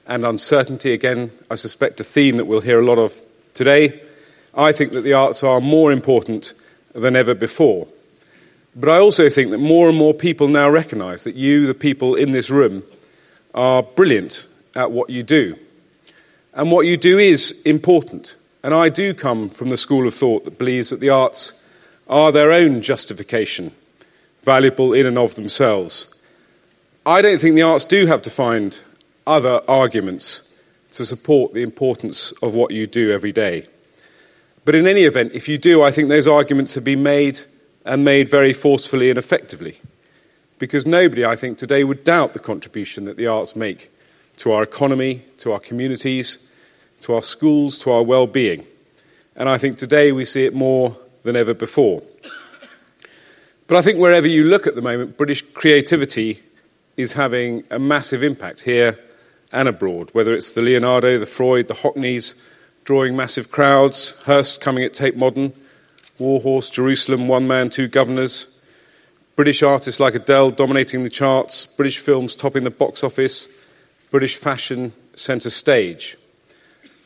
and 0.09 0.25
uncertainty. 0.25 0.93
Again, 0.93 1.31
I 1.50 1.55
suspect 1.55 2.00
a 2.00 2.05
theme 2.05 2.37
that 2.38 2.47
we'll 2.47 2.62
hear 2.62 2.81
a 2.81 2.85
lot 2.85 2.99
of 2.99 3.15
today. 3.55 4.00
I 4.55 4.73
think 4.73 4.93
that 4.93 5.03
the 5.03 5.12
arts 5.12 5.45
are 5.45 5.61
more 5.61 5.93
important 5.93 6.55
than 6.95 7.15
ever 7.15 7.35
before. 7.35 7.87
But 8.75 8.88
I 8.88 8.99
also 8.99 9.29
think 9.29 9.50
that 9.50 9.59
more 9.59 9.88
and 9.88 9.97
more 9.97 10.15
people 10.15 10.49
now 10.49 10.71
recognize 10.71 11.25
that 11.25 11.35
you, 11.35 11.67
the 11.67 11.75
people 11.75 12.15
in 12.15 12.33
this 12.33 12.49
room, 12.49 12.83
are 13.55 13.83
brilliant 13.83 14.47
at 14.75 14.91
what 14.91 15.11
you 15.11 15.23
do. 15.23 15.57
And 16.55 16.73
what 16.73 16.87
you 16.87 16.97
do 16.97 17.19
is 17.19 17.61
important. 17.65 18.35
And 18.62 18.75
I 18.75 18.88
do 18.88 19.15
come 19.15 19.49
from 19.49 19.69
the 19.69 19.77
school 19.77 20.07
of 20.07 20.15
thought 20.15 20.45
that 20.45 20.59
believes 20.59 20.91
that 20.91 21.00
the 21.00 21.11
arts 21.11 21.53
are 22.09 22.33
their 22.33 22.50
own 22.50 22.81
justification, 22.83 23.73
valuable 24.43 24.93
in 24.93 25.07
and 25.07 25.19
of 25.19 25.35
themselves. 25.35 26.15
I 27.05 27.21
don't 27.21 27.41
think 27.41 27.55
the 27.55 27.62
arts 27.62 27.85
do 27.85 28.07
have 28.07 28.23
to 28.23 28.31
find 28.31 28.83
other 29.29 29.61
arguments 29.69 30.51
to 30.93 31.05
support 31.05 31.53
the 31.53 31.63
importance 31.63 32.33
of 32.43 32.55
what 32.55 32.73
you 32.73 32.87
do 32.87 33.13
every 33.13 33.31
day. 33.31 33.67
But 34.65 34.75
in 34.75 34.87
any 34.87 35.03
event, 35.03 35.33
if 35.33 35.49
you 35.49 35.59
do, 35.59 35.83
I 35.83 35.91
think 35.91 36.09
those 36.09 36.27
arguments 36.27 36.75
have 36.75 36.85
been 36.85 37.03
made 37.03 37.41
and 37.85 38.05
made 38.05 38.29
very 38.29 38.53
forcefully 38.53 39.11
and 39.11 39.19
effectively. 39.19 39.81
Because 40.59 40.87
nobody, 40.87 41.25
I 41.25 41.37
think, 41.37 41.57
today 41.57 41.85
would 41.85 42.05
doubt 42.05 42.33
the 42.33 42.39
contribution 42.39 43.05
that 43.05 43.17
the 43.17 43.27
arts 43.27 43.55
make 43.55 43.91
to 44.39 44.53
our 44.53 44.63
economy, 44.63 45.23
to 45.39 45.53
our 45.53 45.61
communities, 45.61 46.49
to 47.03 47.15
our 47.15 47.23
schools, 47.23 47.79
to 47.81 47.91
our 47.93 48.03
well 48.03 48.27
being. 48.27 48.67
And 49.37 49.49
I 49.49 49.57
think 49.57 49.77
today 49.77 50.11
we 50.11 50.25
see 50.25 50.45
it 50.47 50.55
more 50.55 50.97
than 51.23 51.37
ever 51.37 51.55
before. 51.55 52.03
But 53.69 53.77
I 53.77 53.83
think 53.83 53.99
wherever 53.99 54.27
you 54.27 54.45
look 54.45 54.67
at 54.67 54.75
the 54.75 54.83
moment, 54.83 55.17
British 55.17 55.43
creativity 55.43 56.41
is 56.97 57.13
having 57.13 57.65
a 57.71 57.79
massive 57.79 58.23
impact 58.23 58.63
here 58.63 58.99
and 59.52 59.69
abroad, 59.69 60.11
whether 60.12 60.35
it's 60.35 60.52
the 60.52 60.62
Leonardo, 60.62 61.19
the 61.19 61.26
Freud, 61.26 61.69
the 61.69 61.75
Hockneys 61.75 62.35
drawing 62.85 63.17
massive 63.17 63.50
crowds, 63.50 64.12
Hirst 64.23 64.61
coming 64.61 64.83
at 64.85 64.95
Tate 64.95 65.17
Modern, 65.17 65.52
Warhorse, 66.19 66.71
Jerusalem, 66.71 67.28
One 67.28 67.47
Man, 67.47 67.71
Two 67.71 67.87
Governors, 67.87 68.57
British 69.37 69.62
artists 69.62 70.00
like 70.00 70.14
Adele 70.14 70.50
dominating 70.50 71.05
the 71.05 71.11
charts, 71.11 71.67
British 71.67 71.99
films 71.99 72.35
topping 72.35 72.64
the 72.64 72.71
box 72.71 73.05
office, 73.05 73.47
British 74.11 74.37
fashion 74.37 74.93
centre 75.14 75.50
stage. 75.50 76.17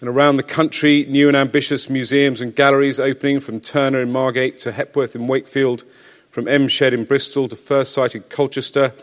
And 0.00 0.08
around 0.08 0.37
the 0.37 0.42
country, 0.42 1.04
new 1.08 1.28
and 1.28 1.37
ambitious 1.37 1.90
museums 1.90 2.40
and 2.40 2.56
galleries 2.56 2.99
opening 2.99 3.38
from 3.40 3.61
Turner 3.61 4.00
in 4.00 4.11
Margate 4.11 4.58
to 4.58 4.72
Hepworth 4.72 5.14
in 5.14 5.26
Wakefield, 5.26 5.84
from 6.30 6.49
M 6.49 6.68
Shed 6.68 6.94
in 6.94 7.04
Bristol 7.04 7.49
to 7.49 7.56
Firstsite 7.56 8.14
in 8.14 8.22
Colchester 8.22 8.94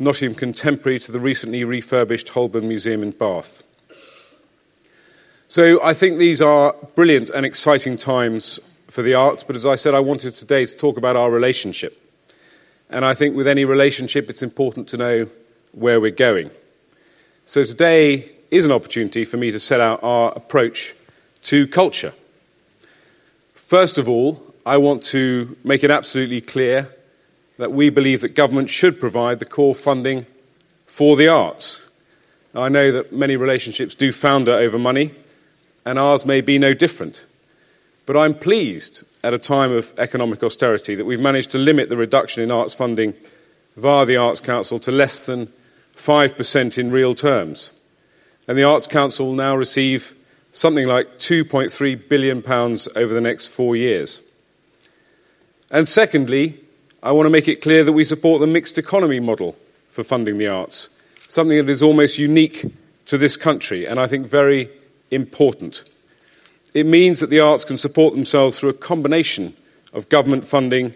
Nottingham 0.00 0.34
Contemporary 0.34 0.98
to 0.98 1.12
the 1.12 1.20
recently 1.20 1.62
refurbished 1.62 2.30
Holburne 2.30 2.66
Museum 2.66 3.02
in 3.02 3.10
Bath. 3.10 3.62
So 5.46 5.78
I 5.84 5.92
think 5.92 6.18
these 6.18 6.40
are 6.40 6.74
brilliant 6.94 7.28
and 7.28 7.44
exciting 7.44 7.98
times 7.98 8.58
for 8.88 9.02
the 9.02 9.12
arts, 9.12 9.44
but 9.44 9.56
as 9.56 9.66
I 9.66 9.74
said, 9.74 9.94
I 9.94 10.00
wanted 10.00 10.34
today 10.34 10.64
to 10.64 10.74
talk 10.74 10.96
about 10.96 11.16
our 11.16 11.30
relationship. 11.30 12.02
And 12.88 13.04
I 13.04 13.12
think 13.12 13.36
with 13.36 13.46
any 13.46 13.66
relationship, 13.66 14.30
it's 14.30 14.42
important 14.42 14.88
to 14.88 14.96
know 14.96 15.28
where 15.72 16.00
we're 16.00 16.10
going. 16.12 16.50
So 17.44 17.62
today 17.62 18.30
is 18.50 18.64
an 18.64 18.72
opportunity 18.72 19.26
for 19.26 19.36
me 19.36 19.50
to 19.50 19.60
set 19.60 19.80
out 19.80 20.02
our 20.02 20.32
approach 20.32 20.94
to 21.42 21.66
culture. 21.66 22.14
First 23.52 23.98
of 23.98 24.08
all, 24.08 24.42
I 24.64 24.78
want 24.78 25.02
to 25.04 25.58
make 25.62 25.84
it 25.84 25.90
absolutely 25.90 26.40
clear 26.40 26.90
that 27.60 27.72
we 27.72 27.90
believe 27.90 28.22
that 28.22 28.34
government 28.34 28.70
should 28.70 28.98
provide 28.98 29.38
the 29.38 29.44
core 29.44 29.74
funding 29.74 30.24
for 30.86 31.14
the 31.14 31.28
arts. 31.28 31.86
I 32.54 32.70
know 32.70 32.90
that 32.90 33.12
many 33.12 33.36
relationships 33.36 33.94
do 33.94 34.12
founder 34.12 34.52
over 34.52 34.78
money, 34.78 35.14
and 35.84 35.98
ours 35.98 36.24
may 36.24 36.40
be 36.40 36.58
no 36.58 36.72
different. 36.72 37.26
But 38.06 38.16
I'm 38.16 38.32
pleased 38.32 39.04
at 39.22 39.34
a 39.34 39.38
time 39.38 39.72
of 39.72 39.92
economic 39.98 40.42
austerity 40.42 40.94
that 40.94 41.04
we've 41.04 41.20
managed 41.20 41.50
to 41.50 41.58
limit 41.58 41.90
the 41.90 41.98
reduction 41.98 42.42
in 42.42 42.50
arts 42.50 42.72
funding 42.72 43.12
via 43.76 44.06
the 44.06 44.16
Arts 44.16 44.40
Council 44.40 44.78
to 44.78 44.90
less 44.90 45.26
than 45.26 45.52
5% 45.94 46.78
in 46.78 46.90
real 46.90 47.14
terms. 47.14 47.72
And 48.48 48.56
the 48.56 48.64
Arts 48.64 48.86
Council 48.86 49.26
will 49.26 49.34
now 49.34 49.54
receive 49.54 50.14
something 50.50 50.86
like 50.86 51.18
£2.3 51.18 52.08
billion 52.08 52.38
over 52.96 53.12
the 53.12 53.20
next 53.20 53.48
four 53.48 53.76
years. 53.76 54.22
And 55.70 55.86
secondly, 55.86 56.58
I 57.02 57.12
want 57.12 57.26
to 57.26 57.30
make 57.30 57.48
it 57.48 57.62
clear 57.62 57.82
that 57.82 57.92
we 57.92 58.04
support 58.04 58.40
the 58.40 58.46
mixed 58.46 58.76
economy 58.76 59.20
model 59.20 59.56
for 59.90 60.04
funding 60.04 60.36
the 60.36 60.48
arts, 60.48 60.90
something 61.28 61.56
that 61.56 61.70
is 61.70 61.82
almost 61.82 62.18
unique 62.18 62.66
to 63.06 63.16
this 63.16 63.38
country 63.38 63.86
and 63.86 63.98
I 63.98 64.06
think 64.06 64.26
very 64.26 64.68
important. 65.10 65.84
It 66.74 66.84
means 66.84 67.20
that 67.20 67.30
the 67.30 67.40
arts 67.40 67.64
can 67.64 67.78
support 67.78 68.14
themselves 68.14 68.58
through 68.58 68.68
a 68.68 68.74
combination 68.74 69.54
of 69.94 70.10
government 70.10 70.44
funding, 70.44 70.94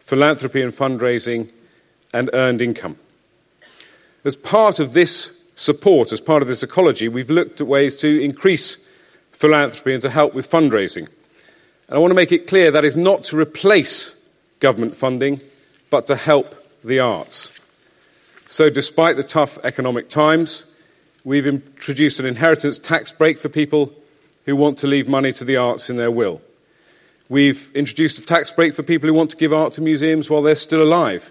philanthropy 0.00 0.60
and 0.60 0.72
fundraising, 0.72 1.50
and 2.12 2.28
earned 2.34 2.60
income. 2.60 2.96
As 4.24 4.36
part 4.36 4.78
of 4.78 4.92
this 4.92 5.40
support, 5.54 6.12
as 6.12 6.20
part 6.20 6.42
of 6.42 6.48
this 6.48 6.62
ecology, 6.62 7.08
we've 7.08 7.30
looked 7.30 7.60
at 7.62 7.66
ways 7.66 7.96
to 7.96 8.22
increase 8.22 8.86
philanthropy 9.32 9.94
and 9.94 10.02
to 10.02 10.10
help 10.10 10.34
with 10.34 10.48
fundraising. 10.48 11.08
And 11.88 11.96
I 11.96 11.98
want 11.98 12.10
to 12.10 12.16
make 12.16 12.32
it 12.32 12.46
clear 12.46 12.70
that 12.70 12.84
is 12.84 12.96
not 12.96 13.24
to 13.24 13.38
replace 13.38 14.17
government 14.60 14.94
funding, 14.94 15.40
but 15.90 16.06
to 16.06 16.16
help 16.16 16.54
the 16.84 17.00
arts. 17.00 17.58
So, 18.46 18.70
despite 18.70 19.16
the 19.16 19.22
tough 19.22 19.58
economic 19.62 20.08
times, 20.08 20.64
we've 21.24 21.46
introduced 21.46 22.18
an 22.18 22.26
inheritance 22.26 22.78
tax 22.78 23.12
break 23.12 23.38
for 23.38 23.48
people 23.48 23.92
who 24.46 24.56
want 24.56 24.78
to 24.78 24.86
leave 24.86 25.08
money 25.08 25.32
to 25.32 25.44
the 25.44 25.56
arts 25.56 25.90
in 25.90 25.96
their 25.96 26.10
will. 26.10 26.40
We've 27.28 27.70
introduced 27.74 28.18
a 28.18 28.22
tax 28.22 28.50
break 28.50 28.74
for 28.74 28.82
people 28.82 29.06
who 29.06 29.14
want 29.14 29.30
to 29.30 29.36
give 29.36 29.52
art 29.52 29.74
to 29.74 29.82
museums 29.82 30.30
while 30.30 30.40
they're 30.40 30.54
still 30.54 30.82
alive. 30.82 31.30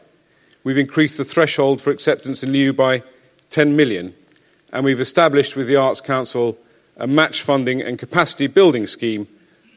We've 0.63 0.77
increased 0.77 1.17
the 1.17 1.23
threshold 1.23 1.81
for 1.81 1.89
acceptance 1.89 2.43
in 2.43 2.51
lieu 2.51 2.73
by 2.73 3.01
10 3.49 3.75
million. 3.75 4.13
And 4.71 4.85
we've 4.85 4.99
established 4.99 5.55
with 5.55 5.67
the 5.67 5.77
Arts 5.77 6.01
Council 6.01 6.57
a 6.97 7.07
match 7.07 7.41
funding 7.41 7.81
and 7.81 7.97
capacity 7.97 8.45
building 8.45 8.85
scheme 8.85 9.27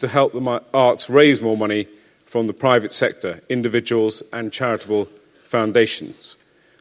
to 0.00 0.08
help 0.08 0.32
the 0.32 0.62
arts 0.74 1.08
raise 1.08 1.40
more 1.40 1.56
money 1.56 1.86
from 2.30 2.46
the 2.46 2.52
private 2.52 2.92
sector, 2.92 3.40
individuals, 3.48 4.22
and 4.32 4.52
charitable 4.52 5.08
foundations. 5.42 6.36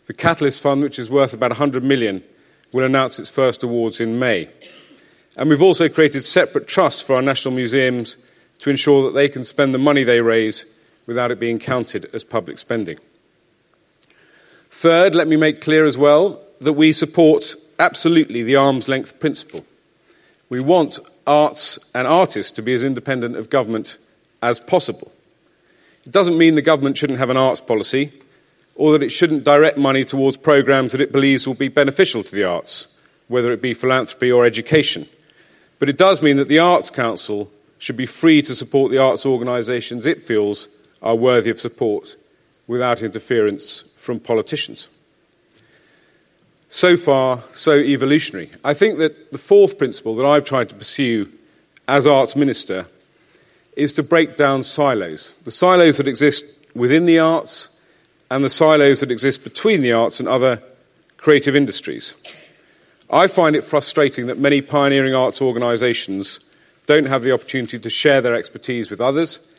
The 0.06 0.14
Catalyst 0.14 0.62
Fund, 0.62 0.84
which 0.84 1.00
is 1.00 1.10
worth 1.10 1.34
about 1.34 1.50
100 1.50 1.84
million, 1.84 2.24
will 2.72 2.86
announce 2.86 3.18
its 3.18 3.32
first 3.32 3.64
awards 3.64 4.00
in 4.00 4.20
May. 4.20 4.48
And 5.36 5.50
we've 5.50 5.64
also 5.64 5.90
created 5.90 6.22
separate 6.22 6.68
trusts 6.68 7.02
for 7.02 7.16
our 7.16 7.24
national 7.24 7.56
museums 7.56 8.16
to 8.60 8.70
ensure 8.70 9.02
that 9.06 9.16
they 9.16 9.28
can 9.28 9.44
spend 9.44 9.74
the 9.74 9.80
money 9.80 10.04
they 10.04 10.22
raise 10.22 10.68
without 11.08 11.32
it 11.32 11.40
being 11.40 11.58
counted 11.58 12.08
as 12.14 12.24
public 12.24 12.60
spending. 12.60 13.00
Third, 14.70 15.16
let 15.16 15.28
me 15.28 15.36
make 15.36 15.62
clear 15.62 15.84
as 15.84 15.98
well 15.98 16.44
that 16.62 16.74
we 16.74 16.92
support 16.92 17.56
absolutely 17.80 18.44
the 18.44 18.56
arm's 18.56 18.88
length 18.88 19.20
principle. 19.20 19.66
We 20.48 20.60
want 20.60 21.00
arts 21.26 21.80
and 21.96 22.08
artists 22.08 22.52
to 22.52 22.62
be 22.62 22.76
as 22.76 22.84
independent 22.84 23.36
of 23.36 23.50
government 23.50 23.98
as 24.44 24.60
possible. 24.60 25.12
It 26.10 26.14
doesn't 26.14 26.40
mean 26.40 26.56
the 26.56 26.64
government 26.64 26.98
shouldn't 26.98 27.20
have 27.20 27.30
an 27.30 27.38
arts 27.38 27.62
policy 27.62 28.12
or 28.74 28.92
that 28.94 29.04
it 29.04 29.12
shouldn't 29.12 29.46
direct 29.46 29.78
money 29.78 30.04
towards 30.04 30.38
programs 30.38 30.92
that 30.92 31.02
it 31.02 31.12
believes 31.12 31.46
will 31.46 31.54
be 31.54 31.68
beneficial 31.68 32.24
to 32.24 32.36
the 32.36 32.44
arts, 32.44 32.98
whether 33.28 33.52
it 33.52 33.62
be 33.62 33.76
philanthropy 33.76 34.32
or 34.32 34.44
education. 34.44 35.08
But 35.78 35.88
it 35.88 36.00
does 36.00 36.24
mean 36.24 36.38
that 36.38 36.48
the 36.48 36.58
Arts 36.58 36.90
Council 36.90 37.52
should 37.78 37.96
be 37.96 38.08
free 38.08 38.42
to 38.42 38.56
support 38.56 38.90
the 38.90 38.98
arts 38.98 39.24
organisations 39.24 40.08
it 40.08 40.24
feels 40.24 40.68
are 41.00 41.14
worthy 41.14 41.52
of 41.52 41.60
support 41.60 42.16
without 42.66 43.04
interference 43.04 43.82
from 43.96 44.20
politicians. 44.20 44.90
So 46.70 46.98
far, 46.98 47.44
so 47.52 47.74
evolutionary. 47.76 48.50
I 48.66 48.74
think 48.74 48.98
that 48.98 49.30
the 49.30 49.38
fourth 49.38 49.78
principle 49.78 50.16
that 50.16 50.26
I've 50.26 50.44
tried 50.44 50.70
to 50.70 50.76
pursue 50.76 51.32
as 51.88 52.08
Arts 52.08 52.36
Minister 52.36 52.88
is 53.80 53.94
to 53.94 54.04
break 54.04 54.36
down 54.36 54.64
silos. 54.64 55.34
The 55.44 55.52
silos 55.52 55.98
that 55.98 56.08
exist 56.08 56.46
within 56.76 57.06
the 57.06 57.20
arts 57.20 57.70
and 58.30 58.44
the 58.44 58.50
silos 58.50 59.00
that 59.00 59.12
exist 59.12 59.44
between 59.44 59.82
the 59.82 59.94
arts 59.94 60.20
and 60.20 60.30
other 60.30 60.62
creative 61.18 61.56
industries. 61.56 62.14
I 63.10 63.28
find 63.28 63.56
it 63.56 63.64
frustrating 63.64 64.28
that 64.28 64.38
many 64.38 64.62
pioneering 64.62 65.16
arts 65.16 65.42
organisations 65.42 66.40
don't 66.86 67.08
have 67.08 67.24
the 67.24 67.34
opportunity 67.34 67.80
to 67.80 67.90
share 67.90 68.22
their 68.22 68.36
expertise 68.36 68.92
with 68.92 69.02
others. 69.02 69.54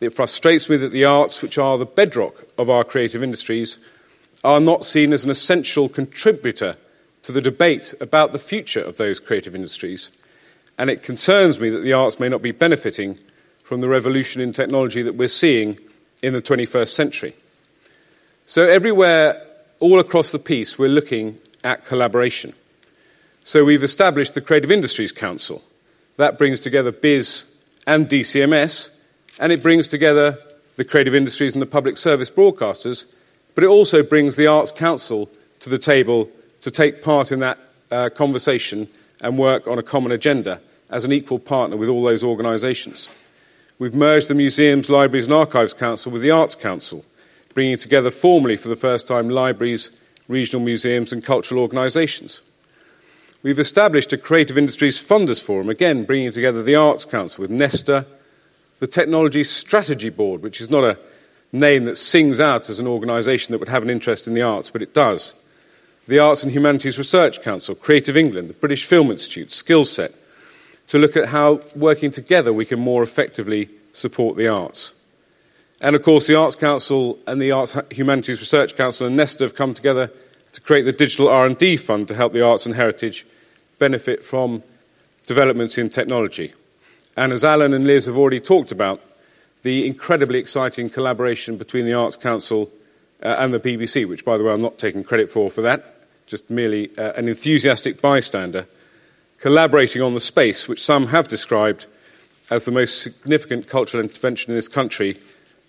It 0.00 0.10
frustrates 0.10 0.70
me 0.70 0.76
that 0.78 0.92
the 0.92 1.04
arts, 1.04 1.42
which 1.42 1.58
are 1.58 1.78
the 1.78 1.86
bedrock 1.86 2.46
of 2.56 2.70
our 2.70 2.84
creative 2.84 3.22
industries, 3.22 3.78
are 4.44 4.60
not 4.60 4.84
seen 4.84 5.12
as 5.12 5.24
an 5.24 5.30
essential 5.30 5.88
contributor 5.88 6.76
to 7.22 7.32
the 7.32 7.40
debate 7.40 7.94
about 8.00 8.32
the 8.32 8.38
future 8.38 8.82
of 8.82 8.96
those 8.96 9.20
creative 9.20 9.54
industries. 9.54 10.10
And 10.78 10.90
it 10.90 11.02
concerns 11.02 11.58
me 11.58 11.70
that 11.70 11.80
the 11.80 11.92
arts 11.92 12.20
may 12.20 12.28
not 12.28 12.42
be 12.42 12.52
benefiting 12.52 13.18
from 13.66 13.80
the 13.80 13.88
revolution 13.88 14.40
in 14.40 14.52
technology 14.52 15.02
that 15.02 15.16
we're 15.16 15.26
seeing 15.26 15.76
in 16.22 16.32
the 16.32 16.40
21st 16.40 16.86
century. 16.86 17.34
So, 18.46 18.68
everywhere, 18.68 19.44
all 19.80 19.98
across 19.98 20.30
the 20.30 20.38
piece, 20.38 20.78
we're 20.78 20.88
looking 20.88 21.40
at 21.64 21.84
collaboration. 21.84 22.52
So, 23.42 23.64
we've 23.64 23.82
established 23.82 24.34
the 24.34 24.40
Creative 24.40 24.70
Industries 24.70 25.10
Council. 25.10 25.64
That 26.16 26.38
brings 26.38 26.60
together 26.60 26.92
BIS 26.92 27.56
and 27.88 28.08
DCMS, 28.08 29.00
and 29.40 29.50
it 29.50 29.64
brings 29.64 29.88
together 29.88 30.38
the 30.76 30.84
creative 30.84 31.16
industries 31.16 31.56
and 31.56 31.60
the 31.60 31.66
public 31.66 31.96
service 31.96 32.30
broadcasters, 32.30 33.04
but 33.56 33.64
it 33.64 33.68
also 33.68 34.04
brings 34.04 34.36
the 34.36 34.46
Arts 34.46 34.70
Council 34.70 35.28
to 35.58 35.68
the 35.68 35.78
table 35.78 36.30
to 36.60 36.70
take 36.70 37.02
part 37.02 37.32
in 37.32 37.40
that 37.40 37.58
uh, 37.90 38.10
conversation 38.10 38.86
and 39.20 39.36
work 39.36 39.66
on 39.66 39.76
a 39.76 39.82
common 39.82 40.12
agenda 40.12 40.60
as 40.88 41.04
an 41.04 41.10
equal 41.10 41.40
partner 41.40 41.76
with 41.76 41.88
all 41.88 42.04
those 42.04 42.22
organisations. 42.22 43.08
We've 43.78 43.94
merged 43.94 44.28
the 44.28 44.34
Museums, 44.34 44.88
Libraries 44.88 45.26
and 45.26 45.34
Archives 45.34 45.74
Council 45.74 46.10
with 46.10 46.22
the 46.22 46.30
Arts 46.30 46.54
Council 46.54 47.04
bringing 47.56 47.78
together 47.78 48.10
formally 48.10 48.54
for 48.54 48.68
the 48.68 48.76
first 48.76 49.08
time 49.08 49.30
libraries, 49.30 50.02
regional 50.28 50.62
museums, 50.62 51.10
and 51.10 51.24
cultural 51.24 51.62
organisations. 51.62 52.42
We've 53.42 53.58
established 53.58 54.12
a 54.12 54.18
Creative 54.18 54.58
Industries 54.58 55.02
Funders 55.02 55.42
Forum, 55.42 55.70
again 55.70 56.04
bringing 56.04 56.32
together 56.32 56.62
the 56.62 56.74
Arts 56.74 57.06
Council 57.06 57.40
with 57.40 57.50
Nesta, 57.50 58.04
the 58.78 58.86
Technology 58.86 59.42
Strategy 59.42 60.10
Board, 60.10 60.42
which 60.42 60.60
is 60.60 60.68
not 60.68 60.84
a 60.84 60.98
name 61.50 61.86
that 61.86 61.96
sings 61.96 62.40
out 62.40 62.68
as 62.68 62.78
an 62.78 62.86
organisation 62.86 63.52
that 63.52 63.58
would 63.58 63.70
have 63.70 63.82
an 63.82 63.88
interest 63.88 64.26
in 64.26 64.34
the 64.34 64.42
arts, 64.42 64.68
but 64.68 64.82
it 64.82 64.92
does. 64.92 65.34
The 66.06 66.18
Arts 66.18 66.42
and 66.42 66.52
Humanities 66.52 66.98
Research 66.98 67.42
Council, 67.42 67.74
Creative 67.74 68.18
England, 68.18 68.50
the 68.50 68.54
British 68.54 68.84
Film 68.84 69.10
Institute, 69.10 69.48
Skillset, 69.48 70.12
to 70.88 70.98
look 70.98 71.16
at 71.16 71.28
how 71.28 71.60
working 71.74 72.10
together 72.10 72.52
we 72.52 72.64
can 72.64 72.78
more 72.78 73.02
effectively 73.02 73.68
support 73.92 74.36
the 74.36 74.48
arts. 74.48 74.92
And 75.80 75.94
of 75.94 76.02
course, 76.02 76.26
the 76.26 76.36
Arts 76.36 76.56
Council 76.56 77.18
and 77.26 77.40
the 77.40 77.52
Arts 77.52 77.76
Humanities 77.90 78.40
Research 78.40 78.76
Council 78.76 79.06
and 79.06 79.16
Nesta 79.16 79.44
have 79.44 79.54
come 79.54 79.74
together 79.74 80.10
to 80.52 80.60
create 80.60 80.84
the 80.84 80.92
Digital 80.92 81.28
R&D 81.28 81.76
Fund 81.76 82.08
to 82.08 82.14
help 82.14 82.32
the 82.32 82.44
arts 82.44 82.64
and 82.64 82.74
heritage 82.74 83.26
benefit 83.78 84.24
from 84.24 84.62
developments 85.26 85.76
in 85.76 85.90
technology. 85.90 86.52
And 87.16 87.32
as 87.32 87.44
Alan 87.44 87.74
and 87.74 87.86
Liz 87.86 88.06
have 88.06 88.16
already 88.16 88.40
talked 88.40 88.72
about, 88.72 89.02
the 89.62 89.86
incredibly 89.86 90.38
exciting 90.38 90.88
collaboration 90.88 91.56
between 91.56 91.84
the 91.84 91.92
Arts 91.92 92.16
Council 92.16 92.70
uh, 93.22 93.36
and 93.38 93.52
the 93.52 93.60
BBC, 93.60 94.08
which, 94.08 94.24
by 94.24 94.38
the 94.38 94.44
way, 94.44 94.52
I'm 94.52 94.60
not 94.60 94.78
taking 94.78 95.02
credit 95.02 95.28
for 95.28 95.50
for 95.50 95.60
that, 95.62 95.96
just 96.26 96.48
merely 96.48 96.90
uh, 96.96 97.12
an 97.12 97.28
enthusiastic 97.28 98.00
bystander, 98.00 98.66
collaborating 99.38 100.02
on 100.02 100.14
the 100.14 100.20
space, 100.20 100.68
which 100.68 100.82
some 100.82 101.08
have 101.08 101.28
described 101.28 101.86
as 102.50 102.64
the 102.64 102.70
most 102.70 103.00
significant 103.00 103.68
cultural 103.68 104.02
intervention 104.02 104.52
in 104.52 104.56
this 104.56 104.68
country 104.68 105.16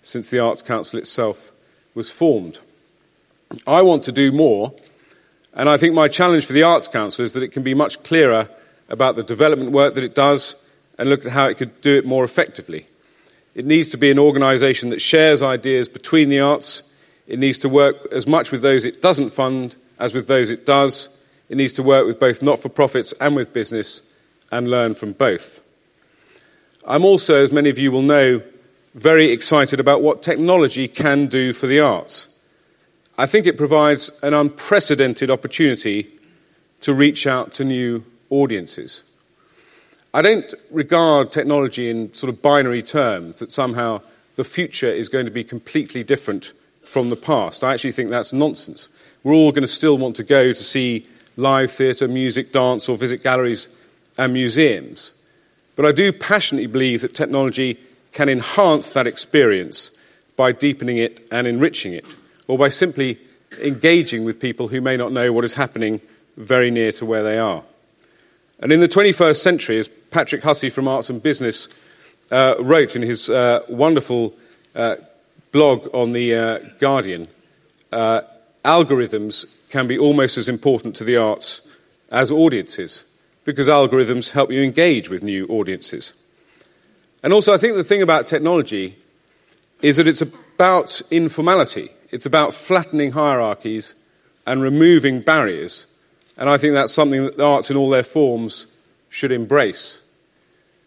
since 0.02 0.30
the 0.30 0.38
Arts 0.38 0.62
Council 0.62 0.98
itself 0.98 1.52
was 1.94 2.10
formed. 2.10 2.60
I 3.66 3.82
want 3.82 4.02
to 4.04 4.12
do 4.12 4.30
more, 4.30 4.72
and 5.54 5.68
I 5.68 5.76
think 5.76 5.94
my 5.94 6.08
challenge 6.08 6.46
for 6.46 6.52
the 6.52 6.62
Arts 6.62 6.88
Council 6.88 7.24
is 7.24 7.32
that 7.32 7.42
it 7.42 7.52
can 7.52 7.62
be 7.62 7.74
much 7.74 8.02
clearer 8.02 8.48
about 8.88 9.16
the 9.16 9.22
development 9.22 9.72
work 9.72 9.94
that 9.94 10.04
it 10.04 10.14
does 10.14 10.66
and 10.98 11.08
look 11.08 11.24
at 11.24 11.32
how 11.32 11.48
it 11.48 11.56
could 11.56 11.80
do 11.80 11.96
it 11.96 12.06
more 12.06 12.24
effectively. 12.24 12.86
It 13.54 13.64
needs 13.64 13.88
to 13.90 13.96
be 13.96 14.10
an 14.10 14.18
organisation 14.18 14.90
that 14.90 15.00
shares 15.00 15.42
ideas 15.42 15.88
between 15.88 16.28
the 16.28 16.40
arts. 16.40 16.82
It 17.26 17.38
needs 17.38 17.58
to 17.58 17.68
work 17.68 17.96
as 18.12 18.26
much 18.26 18.50
with 18.50 18.62
those 18.62 18.84
it 18.84 19.02
doesn't 19.02 19.30
fund 19.30 19.76
as 19.98 20.14
with 20.14 20.28
those 20.28 20.50
it 20.50 20.64
does. 20.64 21.08
It 21.48 21.56
needs 21.56 21.72
to 21.74 21.82
work 21.82 22.06
with 22.06 22.18
both 22.18 22.42
not 22.42 22.58
for 22.58 22.68
profits 22.68 23.12
and 23.20 23.34
with 23.34 23.52
business 23.52 24.02
and 24.50 24.70
learn 24.70 24.94
from 24.94 25.12
both. 25.12 25.60
I'm 26.86 27.04
also, 27.04 27.42
as 27.42 27.52
many 27.52 27.70
of 27.70 27.78
you 27.78 27.90
will 27.90 28.02
know, 28.02 28.42
very 28.94 29.30
excited 29.30 29.80
about 29.80 30.02
what 30.02 30.22
technology 30.22 30.88
can 30.88 31.26
do 31.26 31.52
for 31.52 31.66
the 31.66 31.80
arts. 31.80 32.34
I 33.16 33.26
think 33.26 33.46
it 33.46 33.56
provides 33.56 34.10
an 34.22 34.34
unprecedented 34.34 35.30
opportunity 35.30 36.08
to 36.80 36.94
reach 36.94 37.26
out 37.26 37.52
to 37.52 37.64
new 37.64 38.04
audiences. 38.30 39.02
I 40.14 40.22
don't 40.22 40.52
regard 40.70 41.30
technology 41.30 41.90
in 41.90 42.12
sort 42.14 42.32
of 42.32 42.40
binary 42.40 42.82
terms 42.82 43.40
that 43.40 43.52
somehow 43.52 44.00
the 44.36 44.44
future 44.44 44.86
is 44.86 45.08
going 45.08 45.26
to 45.26 45.30
be 45.30 45.44
completely 45.44 46.02
different 46.02 46.52
from 46.82 47.10
the 47.10 47.16
past. 47.16 47.62
I 47.62 47.74
actually 47.74 47.92
think 47.92 48.10
that's 48.10 48.32
nonsense. 48.32 48.88
We're 49.22 49.34
all 49.34 49.52
going 49.52 49.62
to 49.62 49.66
still 49.68 49.98
want 49.98 50.16
to 50.16 50.24
go 50.24 50.48
to 50.48 50.54
see 50.54 51.04
live 51.38 51.70
theatre, 51.70 52.08
music, 52.08 52.52
dance, 52.52 52.88
or 52.88 52.96
visit 52.96 53.22
galleries 53.22 53.68
and 54.18 54.32
museums. 54.32 55.14
But 55.76 55.86
I 55.86 55.92
do 55.92 56.12
passionately 56.12 56.66
believe 56.66 57.02
that 57.02 57.14
technology 57.14 57.78
can 58.12 58.28
enhance 58.28 58.90
that 58.90 59.06
experience 59.06 59.92
by 60.36 60.50
deepening 60.50 60.98
it 60.98 61.28
and 61.30 61.46
enriching 61.46 61.92
it, 61.92 62.04
or 62.48 62.58
by 62.58 62.68
simply 62.68 63.18
engaging 63.62 64.24
with 64.24 64.40
people 64.40 64.68
who 64.68 64.80
may 64.80 64.96
not 64.96 65.12
know 65.12 65.32
what 65.32 65.44
is 65.44 65.54
happening 65.54 66.00
very 66.36 66.70
near 66.70 66.90
to 66.92 67.06
where 67.06 67.22
they 67.22 67.38
are. 67.38 67.62
And 68.58 68.72
in 68.72 68.80
the 68.80 68.88
21st 68.88 69.36
century, 69.36 69.78
as 69.78 69.88
Patrick 70.10 70.42
Hussey 70.42 70.70
from 70.70 70.88
Arts 70.88 71.08
and 71.08 71.22
Business 71.22 71.68
uh, 72.32 72.56
wrote 72.58 72.96
in 72.96 73.02
his 73.02 73.30
uh, 73.30 73.60
wonderful 73.68 74.34
uh, 74.74 74.96
blog 75.52 75.88
on 75.94 76.10
The 76.10 76.34
uh, 76.34 76.58
Guardian, 76.80 77.28
uh, 77.92 78.22
algorithms 78.68 79.46
can 79.70 79.86
be 79.86 79.98
almost 79.98 80.36
as 80.36 80.48
important 80.48 80.94
to 80.96 81.04
the 81.04 81.16
arts 81.16 81.62
as 82.10 82.30
audiences, 82.30 83.04
because 83.44 83.66
algorithms 83.66 84.32
help 84.32 84.52
you 84.52 84.62
engage 84.62 85.08
with 85.08 85.22
new 85.22 85.46
audiences. 85.46 86.12
And 87.22 87.32
also, 87.32 87.54
I 87.54 87.56
think 87.56 87.76
the 87.76 87.84
thing 87.84 88.02
about 88.02 88.26
technology 88.26 88.96
is 89.80 89.96
that 89.96 90.06
it's 90.06 90.20
about 90.22 91.00
informality, 91.10 91.88
it's 92.10 92.26
about 92.26 92.52
flattening 92.52 93.12
hierarchies 93.12 93.94
and 94.46 94.60
removing 94.60 95.20
barriers. 95.20 95.86
And 96.36 96.50
I 96.50 96.58
think 96.58 96.74
that's 96.74 96.92
something 96.92 97.24
that 97.24 97.36
the 97.38 97.44
arts 97.44 97.70
in 97.70 97.76
all 97.76 97.90
their 97.90 98.02
forms 98.02 98.66
should 99.08 99.32
embrace. 99.32 100.02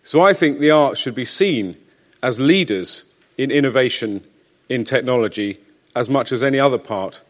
So 0.03 0.21
I 0.21 0.33
think 0.33 0.59
the 0.59 0.71
arts 0.71 0.99
should 0.99 1.15
be 1.15 1.25
seen 1.25 1.77
as 2.21 2.39
leaders 2.39 3.05
in 3.37 3.49
innovation 3.51 4.23
in 4.69 4.83
technology 4.83 5.57
as 5.95 6.09
much 6.09 6.31
as 6.31 6.43
any 6.43 6.59
other 6.59 6.77
part 6.77 7.23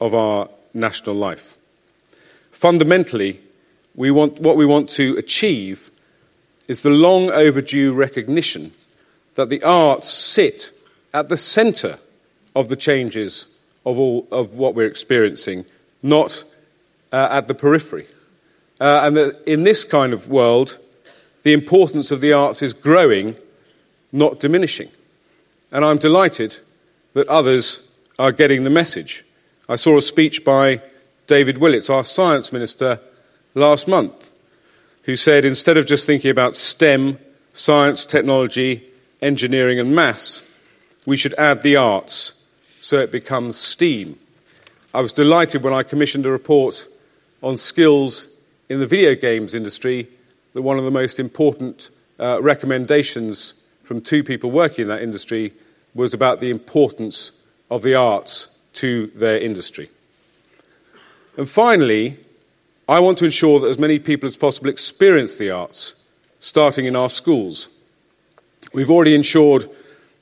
of 0.00 0.14
our 0.14 0.48
national 0.72 1.14
life. 1.14 1.56
Fundamentally, 2.50 3.40
we 3.94 4.10
want, 4.10 4.40
what 4.40 4.56
we 4.56 4.66
want 4.66 4.88
to 4.90 5.16
achieve 5.16 5.90
is 6.66 6.82
the 6.82 6.90
long 6.90 7.30
overdue 7.30 7.92
recognition 7.92 8.72
that 9.34 9.48
the 9.48 9.62
arts 9.62 10.08
sit 10.08 10.72
at 11.12 11.28
the 11.28 11.36
centre 11.36 11.98
of 12.54 12.68
the 12.68 12.76
changes 12.76 13.48
of, 13.84 13.98
all, 13.98 14.26
of 14.30 14.54
what 14.54 14.74
we're 14.74 14.86
experiencing, 14.86 15.64
not 16.02 16.44
uh, 17.12 17.28
at 17.30 17.48
the 17.48 17.54
periphery. 17.54 18.06
Uh, 18.80 19.00
and 19.04 19.16
that 19.16 19.42
in 19.46 19.64
this 19.64 19.84
kind 19.84 20.12
of 20.12 20.28
world, 20.28 20.78
the 21.42 21.52
importance 21.52 22.10
of 22.10 22.20
the 22.20 22.32
arts 22.32 22.62
is 22.62 22.72
growing, 22.72 23.36
not 24.12 24.40
diminishing. 24.40 24.88
And 25.70 25.84
I'm 25.84 25.98
delighted 25.98 26.60
that 27.12 27.28
others 27.28 27.90
are 28.18 28.32
getting 28.32 28.64
the 28.64 28.70
message. 28.70 29.23
I 29.66 29.76
saw 29.76 29.96
a 29.96 30.02
speech 30.02 30.44
by 30.44 30.82
David 31.26 31.56
Willetts, 31.56 31.88
our 31.88 32.04
science 32.04 32.52
minister, 32.52 33.00
last 33.54 33.88
month, 33.88 34.34
who 35.04 35.16
said 35.16 35.46
instead 35.46 35.78
of 35.78 35.86
just 35.86 36.06
thinking 36.06 36.30
about 36.30 36.54
STEM, 36.54 37.18
science, 37.54 38.04
technology, 38.04 38.84
engineering, 39.22 39.80
and 39.80 39.96
maths, 39.96 40.42
we 41.06 41.16
should 41.16 41.32
add 41.38 41.62
the 41.62 41.76
arts 41.76 42.44
so 42.80 42.98
it 42.98 43.10
becomes 43.10 43.56
STEAM. 43.56 44.18
I 44.92 45.00
was 45.00 45.14
delighted 45.14 45.62
when 45.62 45.72
I 45.72 45.82
commissioned 45.82 46.26
a 46.26 46.30
report 46.30 46.86
on 47.42 47.56
skills 47.56 48.28
in 48.68 48.80
the 48.80 48.86
video 48.86 49.14
games 49.14 49.54
industry 49.54 50.08
that 50.52 50.60
one 50.60 50.76
of 50.76 50.84
the 50.84 50.90
most 50.90 51.18
important 51.18 51.88
uh, 52.20 52.42
recommendations 52.42 53.54
from 53.82 54.02
two 54.02 54.22
people 54.22 54.50
working 54.50 54.82
in 54.82 54.88
that 54.88 55.02
industry 55.02 55.54
was 55.94 56.12
about 56.12 56.40
the 56.40 56.50
importance 56.50 57.32
of 57.70 57.82
the 57.82 57.94
arts 57.94 58.53
to 58.74 59.08
their 59.08 59.38
industry. 59.38 59.88
And 61.36 61.48
finally, 61.48 62.18
I 62.88 63.00
want 63.00 63.18
to 63.18 63.24
ensure 63.24 63.60
that 63.60 63.68
as 63.68 63.78
many 63.78 63.98
people 63.98 64.26
as 64.26 64.36
possible 64.36 64.68
experience 64.68 65.34
the 65.34 65.50
arts, 65.50 65.94
starting 66.38 66.84
in 66.84 66.94
our 66.94 67.08
schools. 67.08 67.68
We've 68.72 68.90
already 68.90 69.14
ensured 69.14 69.70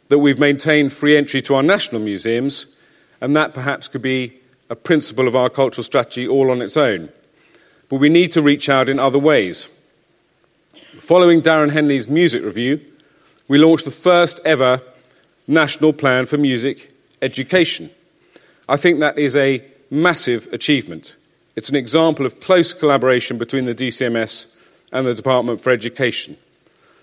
that 0.08 0.20
we've 0.20 0.38
maintained 0.38 0.92
free 0.92 1.16
entry 1.16 1.42
to 1.42 1.54
our 1.54 1.62
national 1.62 2.00
museums, 2.00 2.76
and 3.20 3.34
that 3.34 3.54
perhaps 3.54 3.88
could 3.88 4.02
be 4.02 4.38
a 4.70 4.76
principle 4.76 5.26
of 5.26 5.34
our 5.34 5.50
cultural 5.50 5.84
strategy 5.84 6.26
all 6.28 6.50
on 6.50 6.62
its 6.62 6.76
own. 6.76 7.08
But 7.88 7.96
we 7.96 8.08
need 8.08 8.32
to 8.32 8.42
reach 8.42 8.68
out 8.68 8.88
in 8.88 8.98
other 8.98 9.18
ways. 9.18 9.68
Following 10.98 11.42
Darren 11.42 11.72
Henley's 11.72 12.08
music 12.08 12.42
review, 12.44 12.80
we 13.48 13.58
launched 13.58 13.84
the 13.84 13.90
first 13.90 14.38
ever 14.44 14.80
national 15.46 15.92
plan 15.92 16.26
for 16.26 16.38
music 16.38 16.90
education. 17.20 17.90
I 18.68 18.76
think 18.76 19.00
that 19.00 19.18
is 19.18 19.36
a 19.36 19.64
massive 19.90 20.52
achievement. 20.52 21.16
It's 21.56 21.68
an 21.68 21.76
example 21.76 22.24
of 22.24 22.40
close 22.40 22.72
collaboration 22.72 23.38
between 23.38 23.64
the 23.64 23.74
DCMS 23.74 24.56
and 24.92 25.06
the 25.06 25.14
Department 25.14 25.60
for 25.60 25.70
Education. 25.70 26.36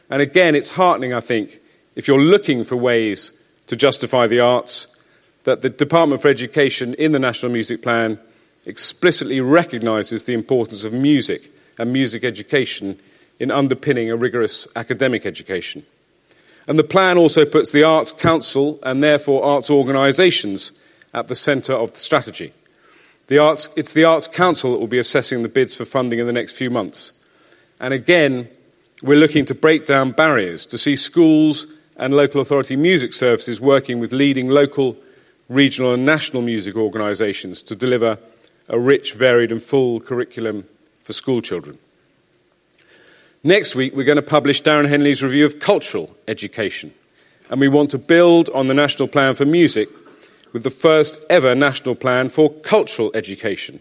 And 0.10 0.22
again, 0.22 0.56
it's 0.56 0.72
heartening, 0.72 1.13
I 1.13 1.19
think, 1.19 1.60
if 1.95 2.08
you're 2.08 2.19
looking 2.19 2.63
for 2.63 2.76
ways 2.76 3.32
to 3.67 3.76
justify 3.76 4.26
the 4.26 4.39
arts, 4.39 4.88
that 5.43 5.62
the 5.62 5.69
Department 5.69 6.22
for 6.22 6.28
Education 6.28 6.93
in 6.95 7.12
the 7.12 7.19
National 7.19 7.52
Music 7.52 7.82
Plan 7.82 8.19
explicitly 8.65 9.41
recognises 9.41 10.24
the 10.24 10.34
importance 10.34 10.84
of 10.84 10.93
music 10.93 11.52
and 11.78 11.93
music 11.93 12.24
education 12.24 13.00
in 13.39 13.52
underpinning 13.52 14.12
a 14.12 14.15
rigorous 14.15 14.67
academic 14.76 15.26
education. 15.26 15.86
And 16.67 16.78
the 16.78 16.84
plan 16.84 17.17
also 17.17 17.45
puts 17.45 17.72
the 17.72 17.84
Arts 17.84 18.12
Council 18.12 18.80
and 18.84 19.02
therefore 19.02 19.43
arts 19.43 19.69
organisations 19.69 20.80
at 21.13 21.28
the 21.28 21.36
centre 21.36 21.74
of 21.74 21.93
the 21.93 22.00
strategy. 22.00 22.54
The 23.28 23.38
Arts, 23.38 23.69
it's 23.76 23.93
the 23.93 24.06
Arts 24.06 24.28
Council 24.28 24.72
that 24.72 24.80
will 24.80 24.88
be 24.88 24.98
assessing 24.98 25.43
the 25.43 25.50
bids 25.50 25.76
for 25.76 25.86
funding 25.86 26.19
in 26.19 26.26
the 26.26 26.34
next 26.34 26.54
few 26.58 26.69
months. 26.69 27.13
And 27.80 27.93
again, 27.93 28.50
we're 29.02 29.19
looking 29.19 29.45
to 29.45 29.56
break 29.56 29.86
down 29.86 30.12
barriers 30.12 30.65
to 30.67 30.78
see 30.78 30.95
schools 30.95 31.67
and 31.95 32.13
local 32.13 32.41
authority 32.41 32.76
music 32.76 33.13
services 33.13 33.62
working 33.62 34.00
with 34.00 34.12
leading 34.12 34.48
local, 34.48 34.98
regional, 35.48 35.93
and 35.93 36.06
national 36.06 36.41
music 36.41 36.76
organisations 36.76 37.62
to 37.63 37.76
deliver 37.76 38.17
a 38.67 38.80
rich, 38.80 39.13
varied, 39.13 39.52
and 39.52 39.62
full 39.62 40.00
curriculum 40.00 40.65
for 41.02 41.13
school 41.13 41.41
children. 41.41 41.78
Next 43.43 43.76
week, 43.76 43.95
we're 43.95 44.04
going 44.04 44.15
to 44.17 44.22
publish 44.22 44.62
Darren 44.62 44.89
Henley's 44.89 45.24
review 45.24 45.45
of 45.45 45.60
cultural 45.60 46.15
education, 46.28 46.93
and 47.50 47.62
we 47.62 47.67
want 47.67 47.91
to 47.91 47.98
build 47.98 48.50
on 48.50 48.67
the 48.67 48.74
National 48.74 49.08
Plan 49.08 49.36
for 49.36 49.45
Music 49.45 49.88
with 50.54 50.64
the 50.64 50.70
first 50.70 51.24
ever 51.30 51.54
national 51.56 51.96
plan 51.96 52.30
for 52.30 52.52
cultural 52.62 53.12
education, 53.14 53.80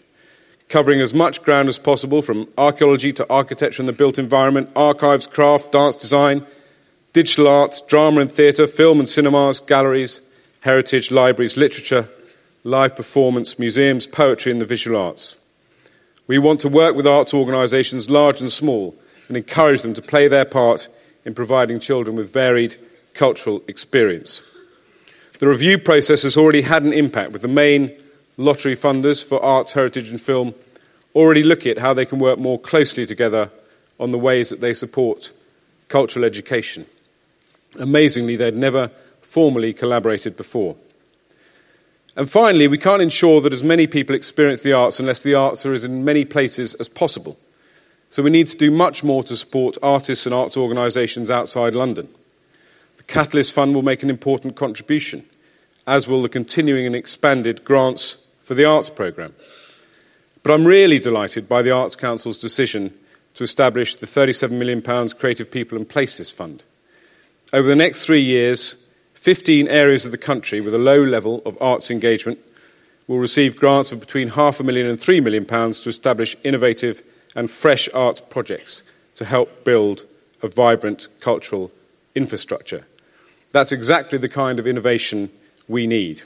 covering 0.68 1.00
as 1.00 1.14
much 1.14 1.42
ground 1.42 1.68
as 1.68 1.78
possible 1.78 2.22
from 2.22 2.48
archaeology 2.58 3.12
to 3.12 3.28
architecture 3.30 3.82
and 3.82 3.88
the 3.88 3.92
built 3.92 4.18
environment, 4.18 4.70
archives, 4.76 5.26
craft, 5.26 5.72
dance 5.72 5.96
design, 5.96 6.46
digital 7.12 7.48
arts, 7.48 7.80
drama 7.80 8.20
and 8.20 8.30
theatre, 8.30 8.66
film 8.66 8.98
and 8.98 9.08
cinemas, 9.08 9.60
galleries, 9.60 10.20
heritage, 10.60 11.10
libraries, 11.10 11.56
literature, 11.56 12.08
live 12.64 12.94
performance, 12.94 13.58
museums, 13.58 14.06
poetry, 14.06 14.52
and 14.52 14.60
the 14.60 14.66
visual 14.66 15.00
arts. 15.00 15.36
We 16.26 16.38
want 16.38 16.60
to 16.60 16.68
work 16.68 16.94
with 16.94 17.06
arts 17.06 17.32
organisations 17.32 18.10
large 18.10 18.40
and 18.40 18.52
small 18.52 18.94
and 19.28 19.36
encourage 19.36 19.82
them 19.82 19.94
to 19.94 20.02
play 20.02 20.28
their 20.28 20.44
part 20.44 20.88
in 21.24 21.34
providing 21.34 21.80
children 21.80 22.16
with 22.16 22.32
varied 22.32 22.76
cultural 23.14 23.62
experience. 23.66 24.42
The 25.38 25.48
review 25.48 25.78
process 25.78 26.24
has 26.24 26.36
already 26.36 26.62
had 26.62 26.82
an 26.82 26.92
impact, 26.92 27.30
with 27.30 27.42
the 27.42 27.48
main 27.48 27.92
lottery 28.36 28.76
funders 28.76 29.24
for 29.24 29.42
arts, 29.42 29.72
heritage, 29.72 30.10
and 30.10 30.20
film 30.20 30.54
already 31.14 31.42
looking 31.44 31.70
at 31.70 31.78
how 31.78 31.94
they 31.94 32.04
can 32.04 32.18
work 32.18 32.38
more 32.38 32.58
closely 32.58 33.06
together 33.06 33.50
on 34.00 34.10
the 34.10 34.18
ways 34.18 34.50
that 34.50 34.60
they 34.60 34.74
support 34.74 35.32
cultural 35.86 36.24
education. 36.24 36.86
Amazingly, 37.78 38.34
they'd 38.36 38.56
never 38.56 38.88
formally 39.20 39.72
collaborated 39.72 40.36
before. 40.36 40.76
And 42.16 42.28
finally, 42.28 42.66
we 42.66 42.78
can't 42.78 43.02
ensure 43.02 43.40
that 43.40 43.52
as 43.52 43.62
many 43.62 43.86
people 43.86 44.16
experience 44.16 44.62
the 44.62 44.72
arts 44.72 44.98
unless 44.98 45.22
the 45.22 45.34
arts 45.34 45.64
are 45.64 45.72
as 45.72 45.84
in 45.84 46.04
many 46.04 46.24
places 46.24 46.74
as 46.76 46.88
possible. 46.88 47.38
So 48.10 48.24
we 48.24 48.30
need 48.30 48.48
to 48.48 48.56
do 48.56 48.72
much 48.72 49.04
more 49.04 49.22
to 49.24 49.36
support 49.36 49.78
artists 49.82 50.26
and 50.26 50.34
arts 50.34 50.56
organisations 50.56 51.30
outside 51.30 51.76
London. 51.76 52.08
Catalyst 53.08 53.54
Fund 53.54 53.74
will 53.74 53.82
make 53.82 54.02
an 54.02 54.10
important 54.10 54.54
contribution, 54.54 55.24
as 55.86 56.06
will 56.06 56.22
the 56.22 56.28
continuing 56.28 56.86
and 56.86 56.94
expanded 56.94 57.64
grants 57.64 58.26
for 58.40 58.54
the 58.54 58.66
arts 58.66 58.90
programme. 58.90 59.34
But 60.42 60.52
I'm 60.52 60.66
really 60.66 60.98
delighted 60.98 61.48
by 61.48 61.62
the 61.62 61.70
Arts 61.70 61.96
Council's 61.96 62.38
decision 62.38 62.94
to 63.34 63.44
establish 63.44 63.96
the 63.96 64.06
£37 64.06 64.52
million 64.52 64.82
Creative 65.10 65.50
People 65.50 65.78
and 65.78 65.88
Places 65.88 66.30
Fund. 66.30 66.62
Over 67.52 67.66
the 67.66 67.76
next 67.76 68.04
three 68.04 68.20
years, 68.20 68.86
15 69.14 69.68
areas 69.68 70.04
of 70.04 70.12
the 70.12 70.18
country 70.18 70.60
with 70.60 70.74
a 70.74 70.78
low 70.78 71.02
level 71.02 71.42
of 71.46 71.56
arts 71.62 71.90
engagement 71.90 72.38
will 73.06 73.18
receive 73.18 73.56
grants 73.56 73.90
of 73.90 74.00
between 74.00 74.28
half 74.28 74.60
a 74.60 74.62
million 74.62 74.86
and 74.86 75.00
three 75.00 75.20
million 75.20 75.46
pounds 75.46 75.80
to 75.80 75.88
establish 75.88 76.36
innovative 76.44 77.02
and 77.34 77.50
fresh 77.50 77.88
arts 77.94 78.20
projects 78.20 78.82
to 79.14 79.24
help 79.24 79.64
build 79.64 80.04
a 80.42 80.46
vibrant 80.46 81.08
cultural 81.20 81.70
infrastructure. 82.14 82.84
That's 83.52 83.72
exactly 83.72 84.18
the 84.18 84.28
kind 84.28 84.58
of 84.58 84.66
innovation 84.66 85.30
we 85.66 85.86
need. 85.86 86.22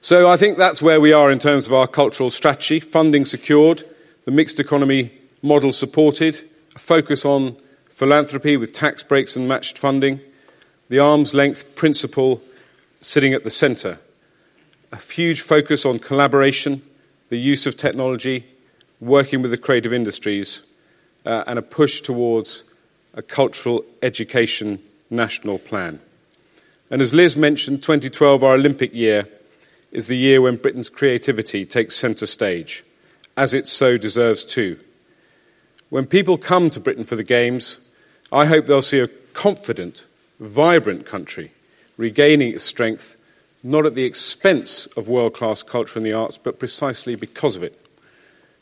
So 0.00 0.28
I 0.28 0.36
think 0.36 0.56
that's 0.56 0.80
where 0.80 1.00
we 1.00 1.12
are 1.12 1.30
in 1.30 1.38
terms 1.38 1.66
of 1.66 1.74
our 1.74 1.86
cultural 1.86 2.30
strategy 2.30 2.80
funding 2.80 3.24
secured, 3.24 3.84
the 4.24 4.30
mixed 4.30 4.58
economy 4.58 5.12
model 5.42 5.72
supported, 5.72 6.42
a 6.74 6.78
focus 6.78 7.24
on 7.24 7.56
philanthropy 7.88 8.56
with 8.56 8.72
tax 8.72 9.02
breaks 9.02 9.36
and 9.36 9.46
matched 9.46 9.76
funding, 9.76 10.20
the 10.88 10.98
arm's 10.98 11.34
length 11.34 11.74
principle 11.74 12.42
sitting 13.02 13.34
at 13.34 13.44
the 13.44 13.50
centre, 13.50 13.98
a 14.90 14.96
huge 14.96 15.42
focus 15.42 15.84
on 15.84 15.98
collaboration, 15.98 16.82
the 17.28 17.38
use 17.38 17.66
of 17.66 17.76
technology, 17.76 18.46
working 19.00 19.42
with 19.42 19.50
the 19.50 19.58
creative 19.58 19.92
industries, 19.92 20.62
uh, 21.26 21.44
and 21.46 21.58
a 21.58 21.62
push 21.62 22.00
towards 22.00 22.64
a 23.14 23.22
cultural 23.22 23.84
education 24.02 24.80
national 25.10 25.58
plan. 25.58 26.00
And 26.90 27.02
as 27.02 27.14
Liz 27.14 27.36
mentioned, 27.36 27.82
2012, 27.82 28.42
our 28.42 28.54
Olympic 28.54 28.94
year, 28.94 29.28
is 29.92 30.06
the 30.06 30.16
year 30.16 30.40
when 30.40 30.56
Britain's 30.56 30.88
creativity 30.88 31.64
takes 31.64 31.96
centre 31.96 32.26
stage, 32.26 32.84
as 33.36 33.54
it 33.54 33.66
so 33.66 33.96
deserves 33.96 34.44
too. 34.44 34.78
When 35.88 36.06
people 36.06 36.38
come 36.38 36.70
to 36.70 36.80
Britain 36.80 37.04
for 37.04 37.16
the 37.16 37.24
Games, 37.24 37.78
I 38.30 38.46
hope 38.46 38.66
they'll 38.66 38.82
see 38.82 39.00
a 39.00 39.08
confident, 39.08 40.06
vibrant 40.38 41.06
country 41.06 41.52
regaining 41.96 42.54
its 42.54 42.64
strength, 42.64 43.20
not 43.62 43.84
at 43.84 43.94
the 43.94 44.04
expense 44.04 44.86
of 44.96 45.08
world 45.08 45.34
class 45.34 45.62
culture 45.62 45.98
and 45.98 46.06
the 46.06 46.12
arts, 46.12 46.38
but 46.38 46.58
precisely 46.58 47.14
because 47.14 47.56
of 47.56 47.62
it. 47.62 47.78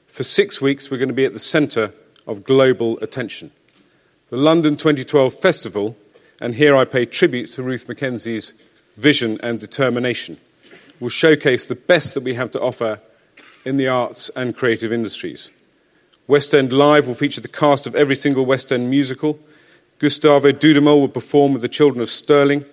For 0.07 0.23
six 0.23 0.61
weeks, 0.61 0.91
we're 0.91 0.99
going 0.99 1.09
to 1.09 1.15
be 1.15 1.27
at 1.27 1.35
the 1.35 1.39
centre 1.39 1.93
of 2.27 2.45
global 2.45 2.99
attention. 3.01 3.53
The 4.31 4.39
London 4.39 4.77
2012 4.77 5.33
Festival 5.35 5.97
and 6.41 6.55
here 6.55 6.77
I 6.77 6.85
pay 6.85 7.05
tribute 7.05 7.47
to 7.53 7.63
Ruth 7.63 7.89
Mackenzie's 7.89 8.53
vision 8.97 9.39
and 9.43 9.61
determination, 9.61 10.37
will 11.01 11.09
showcase 11.09 11.67
the 11.67 11.75
best 11.75 12.15
that 12.15 12.25
we 12.25 12.35
have 12.35 12.51
to 12.51 12.61
offer 12.61 13.01
in 13.65 13.77
the 13.77 13.89
arts 13.89 14.31
and 14.31 14.57
creative 14.57 14.93
industries. 14.93 15.51
West 16.27 16.55
End 16.55 16.73
Live 16.73 17.07
will 17.07 17.15
feature 17.15 17.41
the 17.41 17.49
cast 17.49 17.87
of 17.87 17.95
every 17.95 18.17
single 18.17 18.45
West 18.45 18.73
End 18.73 18.91
musical. 18.91 19.39
Gustavo 19.99 20.53
Dudamel 20.53 21.01
will 21.01 21.09
perform 21.09 21.53
with 21.53 21.63
the 21.63 21.69
Children 21.69 22.03
of 22.03 22.09
Stirling, 22.09 22.65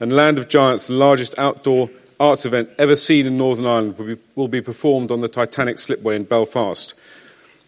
and 0.00 0.12
Land 0.12 0.38
of 0.38 0.48
Giants, 0.48 0.86
the 0.86 0.94
largest 0.94 1.38
outdoor 1.38 1.90
arts 2.18 2.46
event 2.46 2.70
ever 2.78 2.96
seen 2.96 3.26
in 3.26 3.36
Northern 3.36 3.66
Ireland, 3.66 3.98
will 3.98 4.14
be, 4.14 4.22
will 4.34 4.48
be 4.48 4.60
performed 4.60 5.10
on 5.10 5.20
the 5.20 5.28
Titanic 5.28 5.78
Slipway 5.78 6.16
in 6.16 6.24
Belfast. 6.24 6.94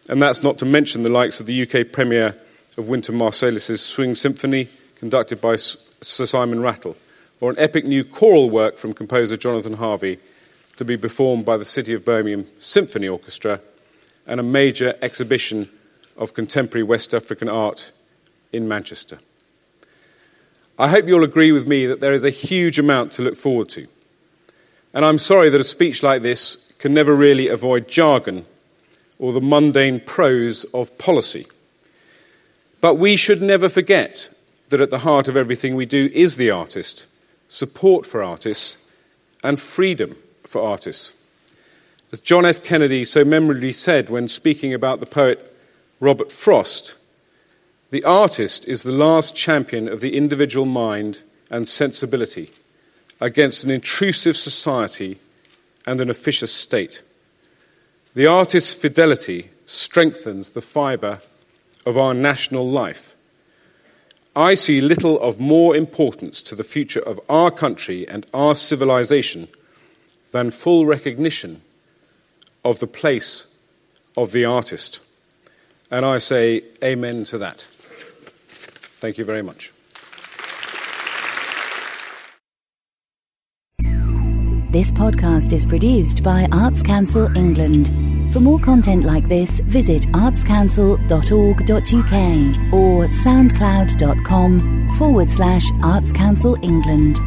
And 0.08 0.22
that's 0.22 0.42
not 0.42 0.58
to 0.58 0.64
mention 0.64 1.02
the 1.02 1.10
likes 1.10 1.40
of 1.40 1.46
the 1.46 1.62
UK 1.62 1.92
premiere 1.92 2.36
of 2.76 2.88
Wynton 2.88 3.16
Marsalis's 3.16 3.84
Swing 3.84 4.14
Symphony, 4.14 4.68
conducted 5.04 5.38
by 5.38 5.54
Sir 5.54 6.24
Simon 6.24 6.62
Rattle, 6.62 6.96
or 7.38 7.50
an 7.50 7.58
epic 7.58 7.84
new 7.84 8.02
choral 8.02 8.48
work 8.48 8.78
from 8.78 8.94
composer 8.94 9.36
Jonathan 9.36 9.74
Harvey 9.74 10.18
to 10.78 10.84
be 10.86 10.96
performed 10.96 11.44
by 11.44 11.58
the 11.58 11.64
City 11.66 11.92
of 11.92 12.06
Birmingham 12.06 12.46
Symphony 12.58 13.06
Orchestra, 13.06 13.60
and 14.26 14.40
a 14.40 14.42
major 14.42 14.96
exhibition 15.02 15.68
of 16.16 16.32
contemporary 16.32 16.84
West 16.84 17.12
African 17.12 17.50
art 17.50 17.92
in 18.50 18.66
Manchester. 18.66 19.18
I 20.78 20.88
hope 20.88 21.06
you'll 21.06 21.22
agree 21.22 21.52
with 21.52 21.68
me 21.68 21.84
that 21.84 22.00
there 22.00 22.14
is 22.14 22.24
a 22.24 22.30
huge 22.30 22.78
amount 22.78 23.12
to 23.12 23.22
look 23.22 23.36
forward 23.36 23.68
to. 23.70 23.86
And 24.94 25.04
I'm 25.04 25.18
sorry 25.18 25.50
that 25.50 25.60
a 25.60 25.64
speech 25.64 26.02
like 26.02 26.22
this 26.22 26.72
can 26.78 26.94
never 26.94 27.14
really 27.14 27.48
avoid 27.48 27.88
jargon 27.88 28.46
or 29.18 29.34
the 29.34 29.42
mundane 29.42 30.00
prose 30.00 30.64
of 30.72 30.96
policy. 30.96 31.44
But 32.80 32.94
we 32.94 33.16
should 33.16 33.42
never 33.42 33.68
forget 33.68 34.30
that 34.74 34.80
at 34.80 34.90
the 34.90 35.06
heart 35.06 35.28
of 35.28 35.36
everything 35.36 35.76
we 35.76 35.86
do 35.86 36.10
is 36.12 36.36
the 36.36 36.50
artist, 36.50 37.06
support 37.46 38.04
for 38.04 38.24
artists, 38.24 38.76
and 39.44 39.60
freedom 39.60 40.16
for 40.44 40.60
artists. 40.60 41.12
As 42.10 42.18
John 42.18 42.44
F. 42.44 42.60
Kennedy 42.60 43.04
so 43.04 43.24
memorably 43.24 43.70
said 43.70 44.10
when 44.10 44.26
speaking 44.26 44.74
about 44.74 44.98
the 44.98 45.06
poet 45.06 45.56
Robert 46.00 46.32
Frost, 46.32 46.96
the 47.90 48.02
artist 48.02 48.66
is 48.66 48.82
the 48.82 48.90
last 48.90 49.36
champion 49.36 49.86
of 49.86 50.00
the 50.00 50.16
individual 50.16 50.66
mind 50.66 51.22
and 51.50 51.68
sensibility 51.68 52.50
against 53.20 53.62
an 53.62 53.70
intrusive 53.70 54.36
society 54.36 55.20
and 55.86 56.00
an 56.00 56.10
officious 56.10 56.52
state. 56.52 57.04
The 58.14 58.26
artist's 58.26 58.74
fidelity 58.74 59.50
strengthens 59.66 60.50
the 60.50 60.60
fibre 60.60 61.20
of 61.86 61.96
our 61.96 62.12
national 62.12 62.68
life. 62.68 63.13
I 64.36 64.54
see 64.54 64.80
little 64.80 65.20
of 65.20 65.38
more 65.38 65.76
importance 65.76 66.42
to 66.42 66.56
the 66.56 66.64
future 66.64 67.00
of 67.00 67.20
our 67.28 67.52
country 67.52 68.06
and 68.08 68.26
our 68.34 68.56
civilization 68.56 69.46
than 70.32 70.50
full 70.50 70.86
recognition 70.86 71.62
of 72.64 72.80
the 72.80 72.88
place 72.88 73.46
of 74.16 74.32
the 74.32 74.44
artist. 74.44 74.98
And 75.90 76.04
I 76.04 76.18
say 76.18 76.64
amen 76.82 77.24
to 77.24 77.38
that. 77.38 77.68
Thank 78.98 79.18
you 79.18 79.24
very 79.24 79.42
much. 79.42 79.70
This 84.70 84.90
podcast 84.90 85.52
is 85.52 85.66
produced 85.66 86.24
by 86.24 86.48
Arts 86.50 86.82
Council 86.82 87.28
England. 87.36 88.13
For 88.34 88.40
more 88.40 88.58
content 88.58 89.04
like 89.04 89.28
this, 89.28 89.60
visit 89.60 90.02
artscouncil.org.uk 90.08 92.74
or 92.74 93.06
soundcloud.com 93.06 94.92
forward 94.94 95.30
slash 95.30 95.70
Arts 95.84 96.10
Council 96.10 96.58
England. 96.60 97.20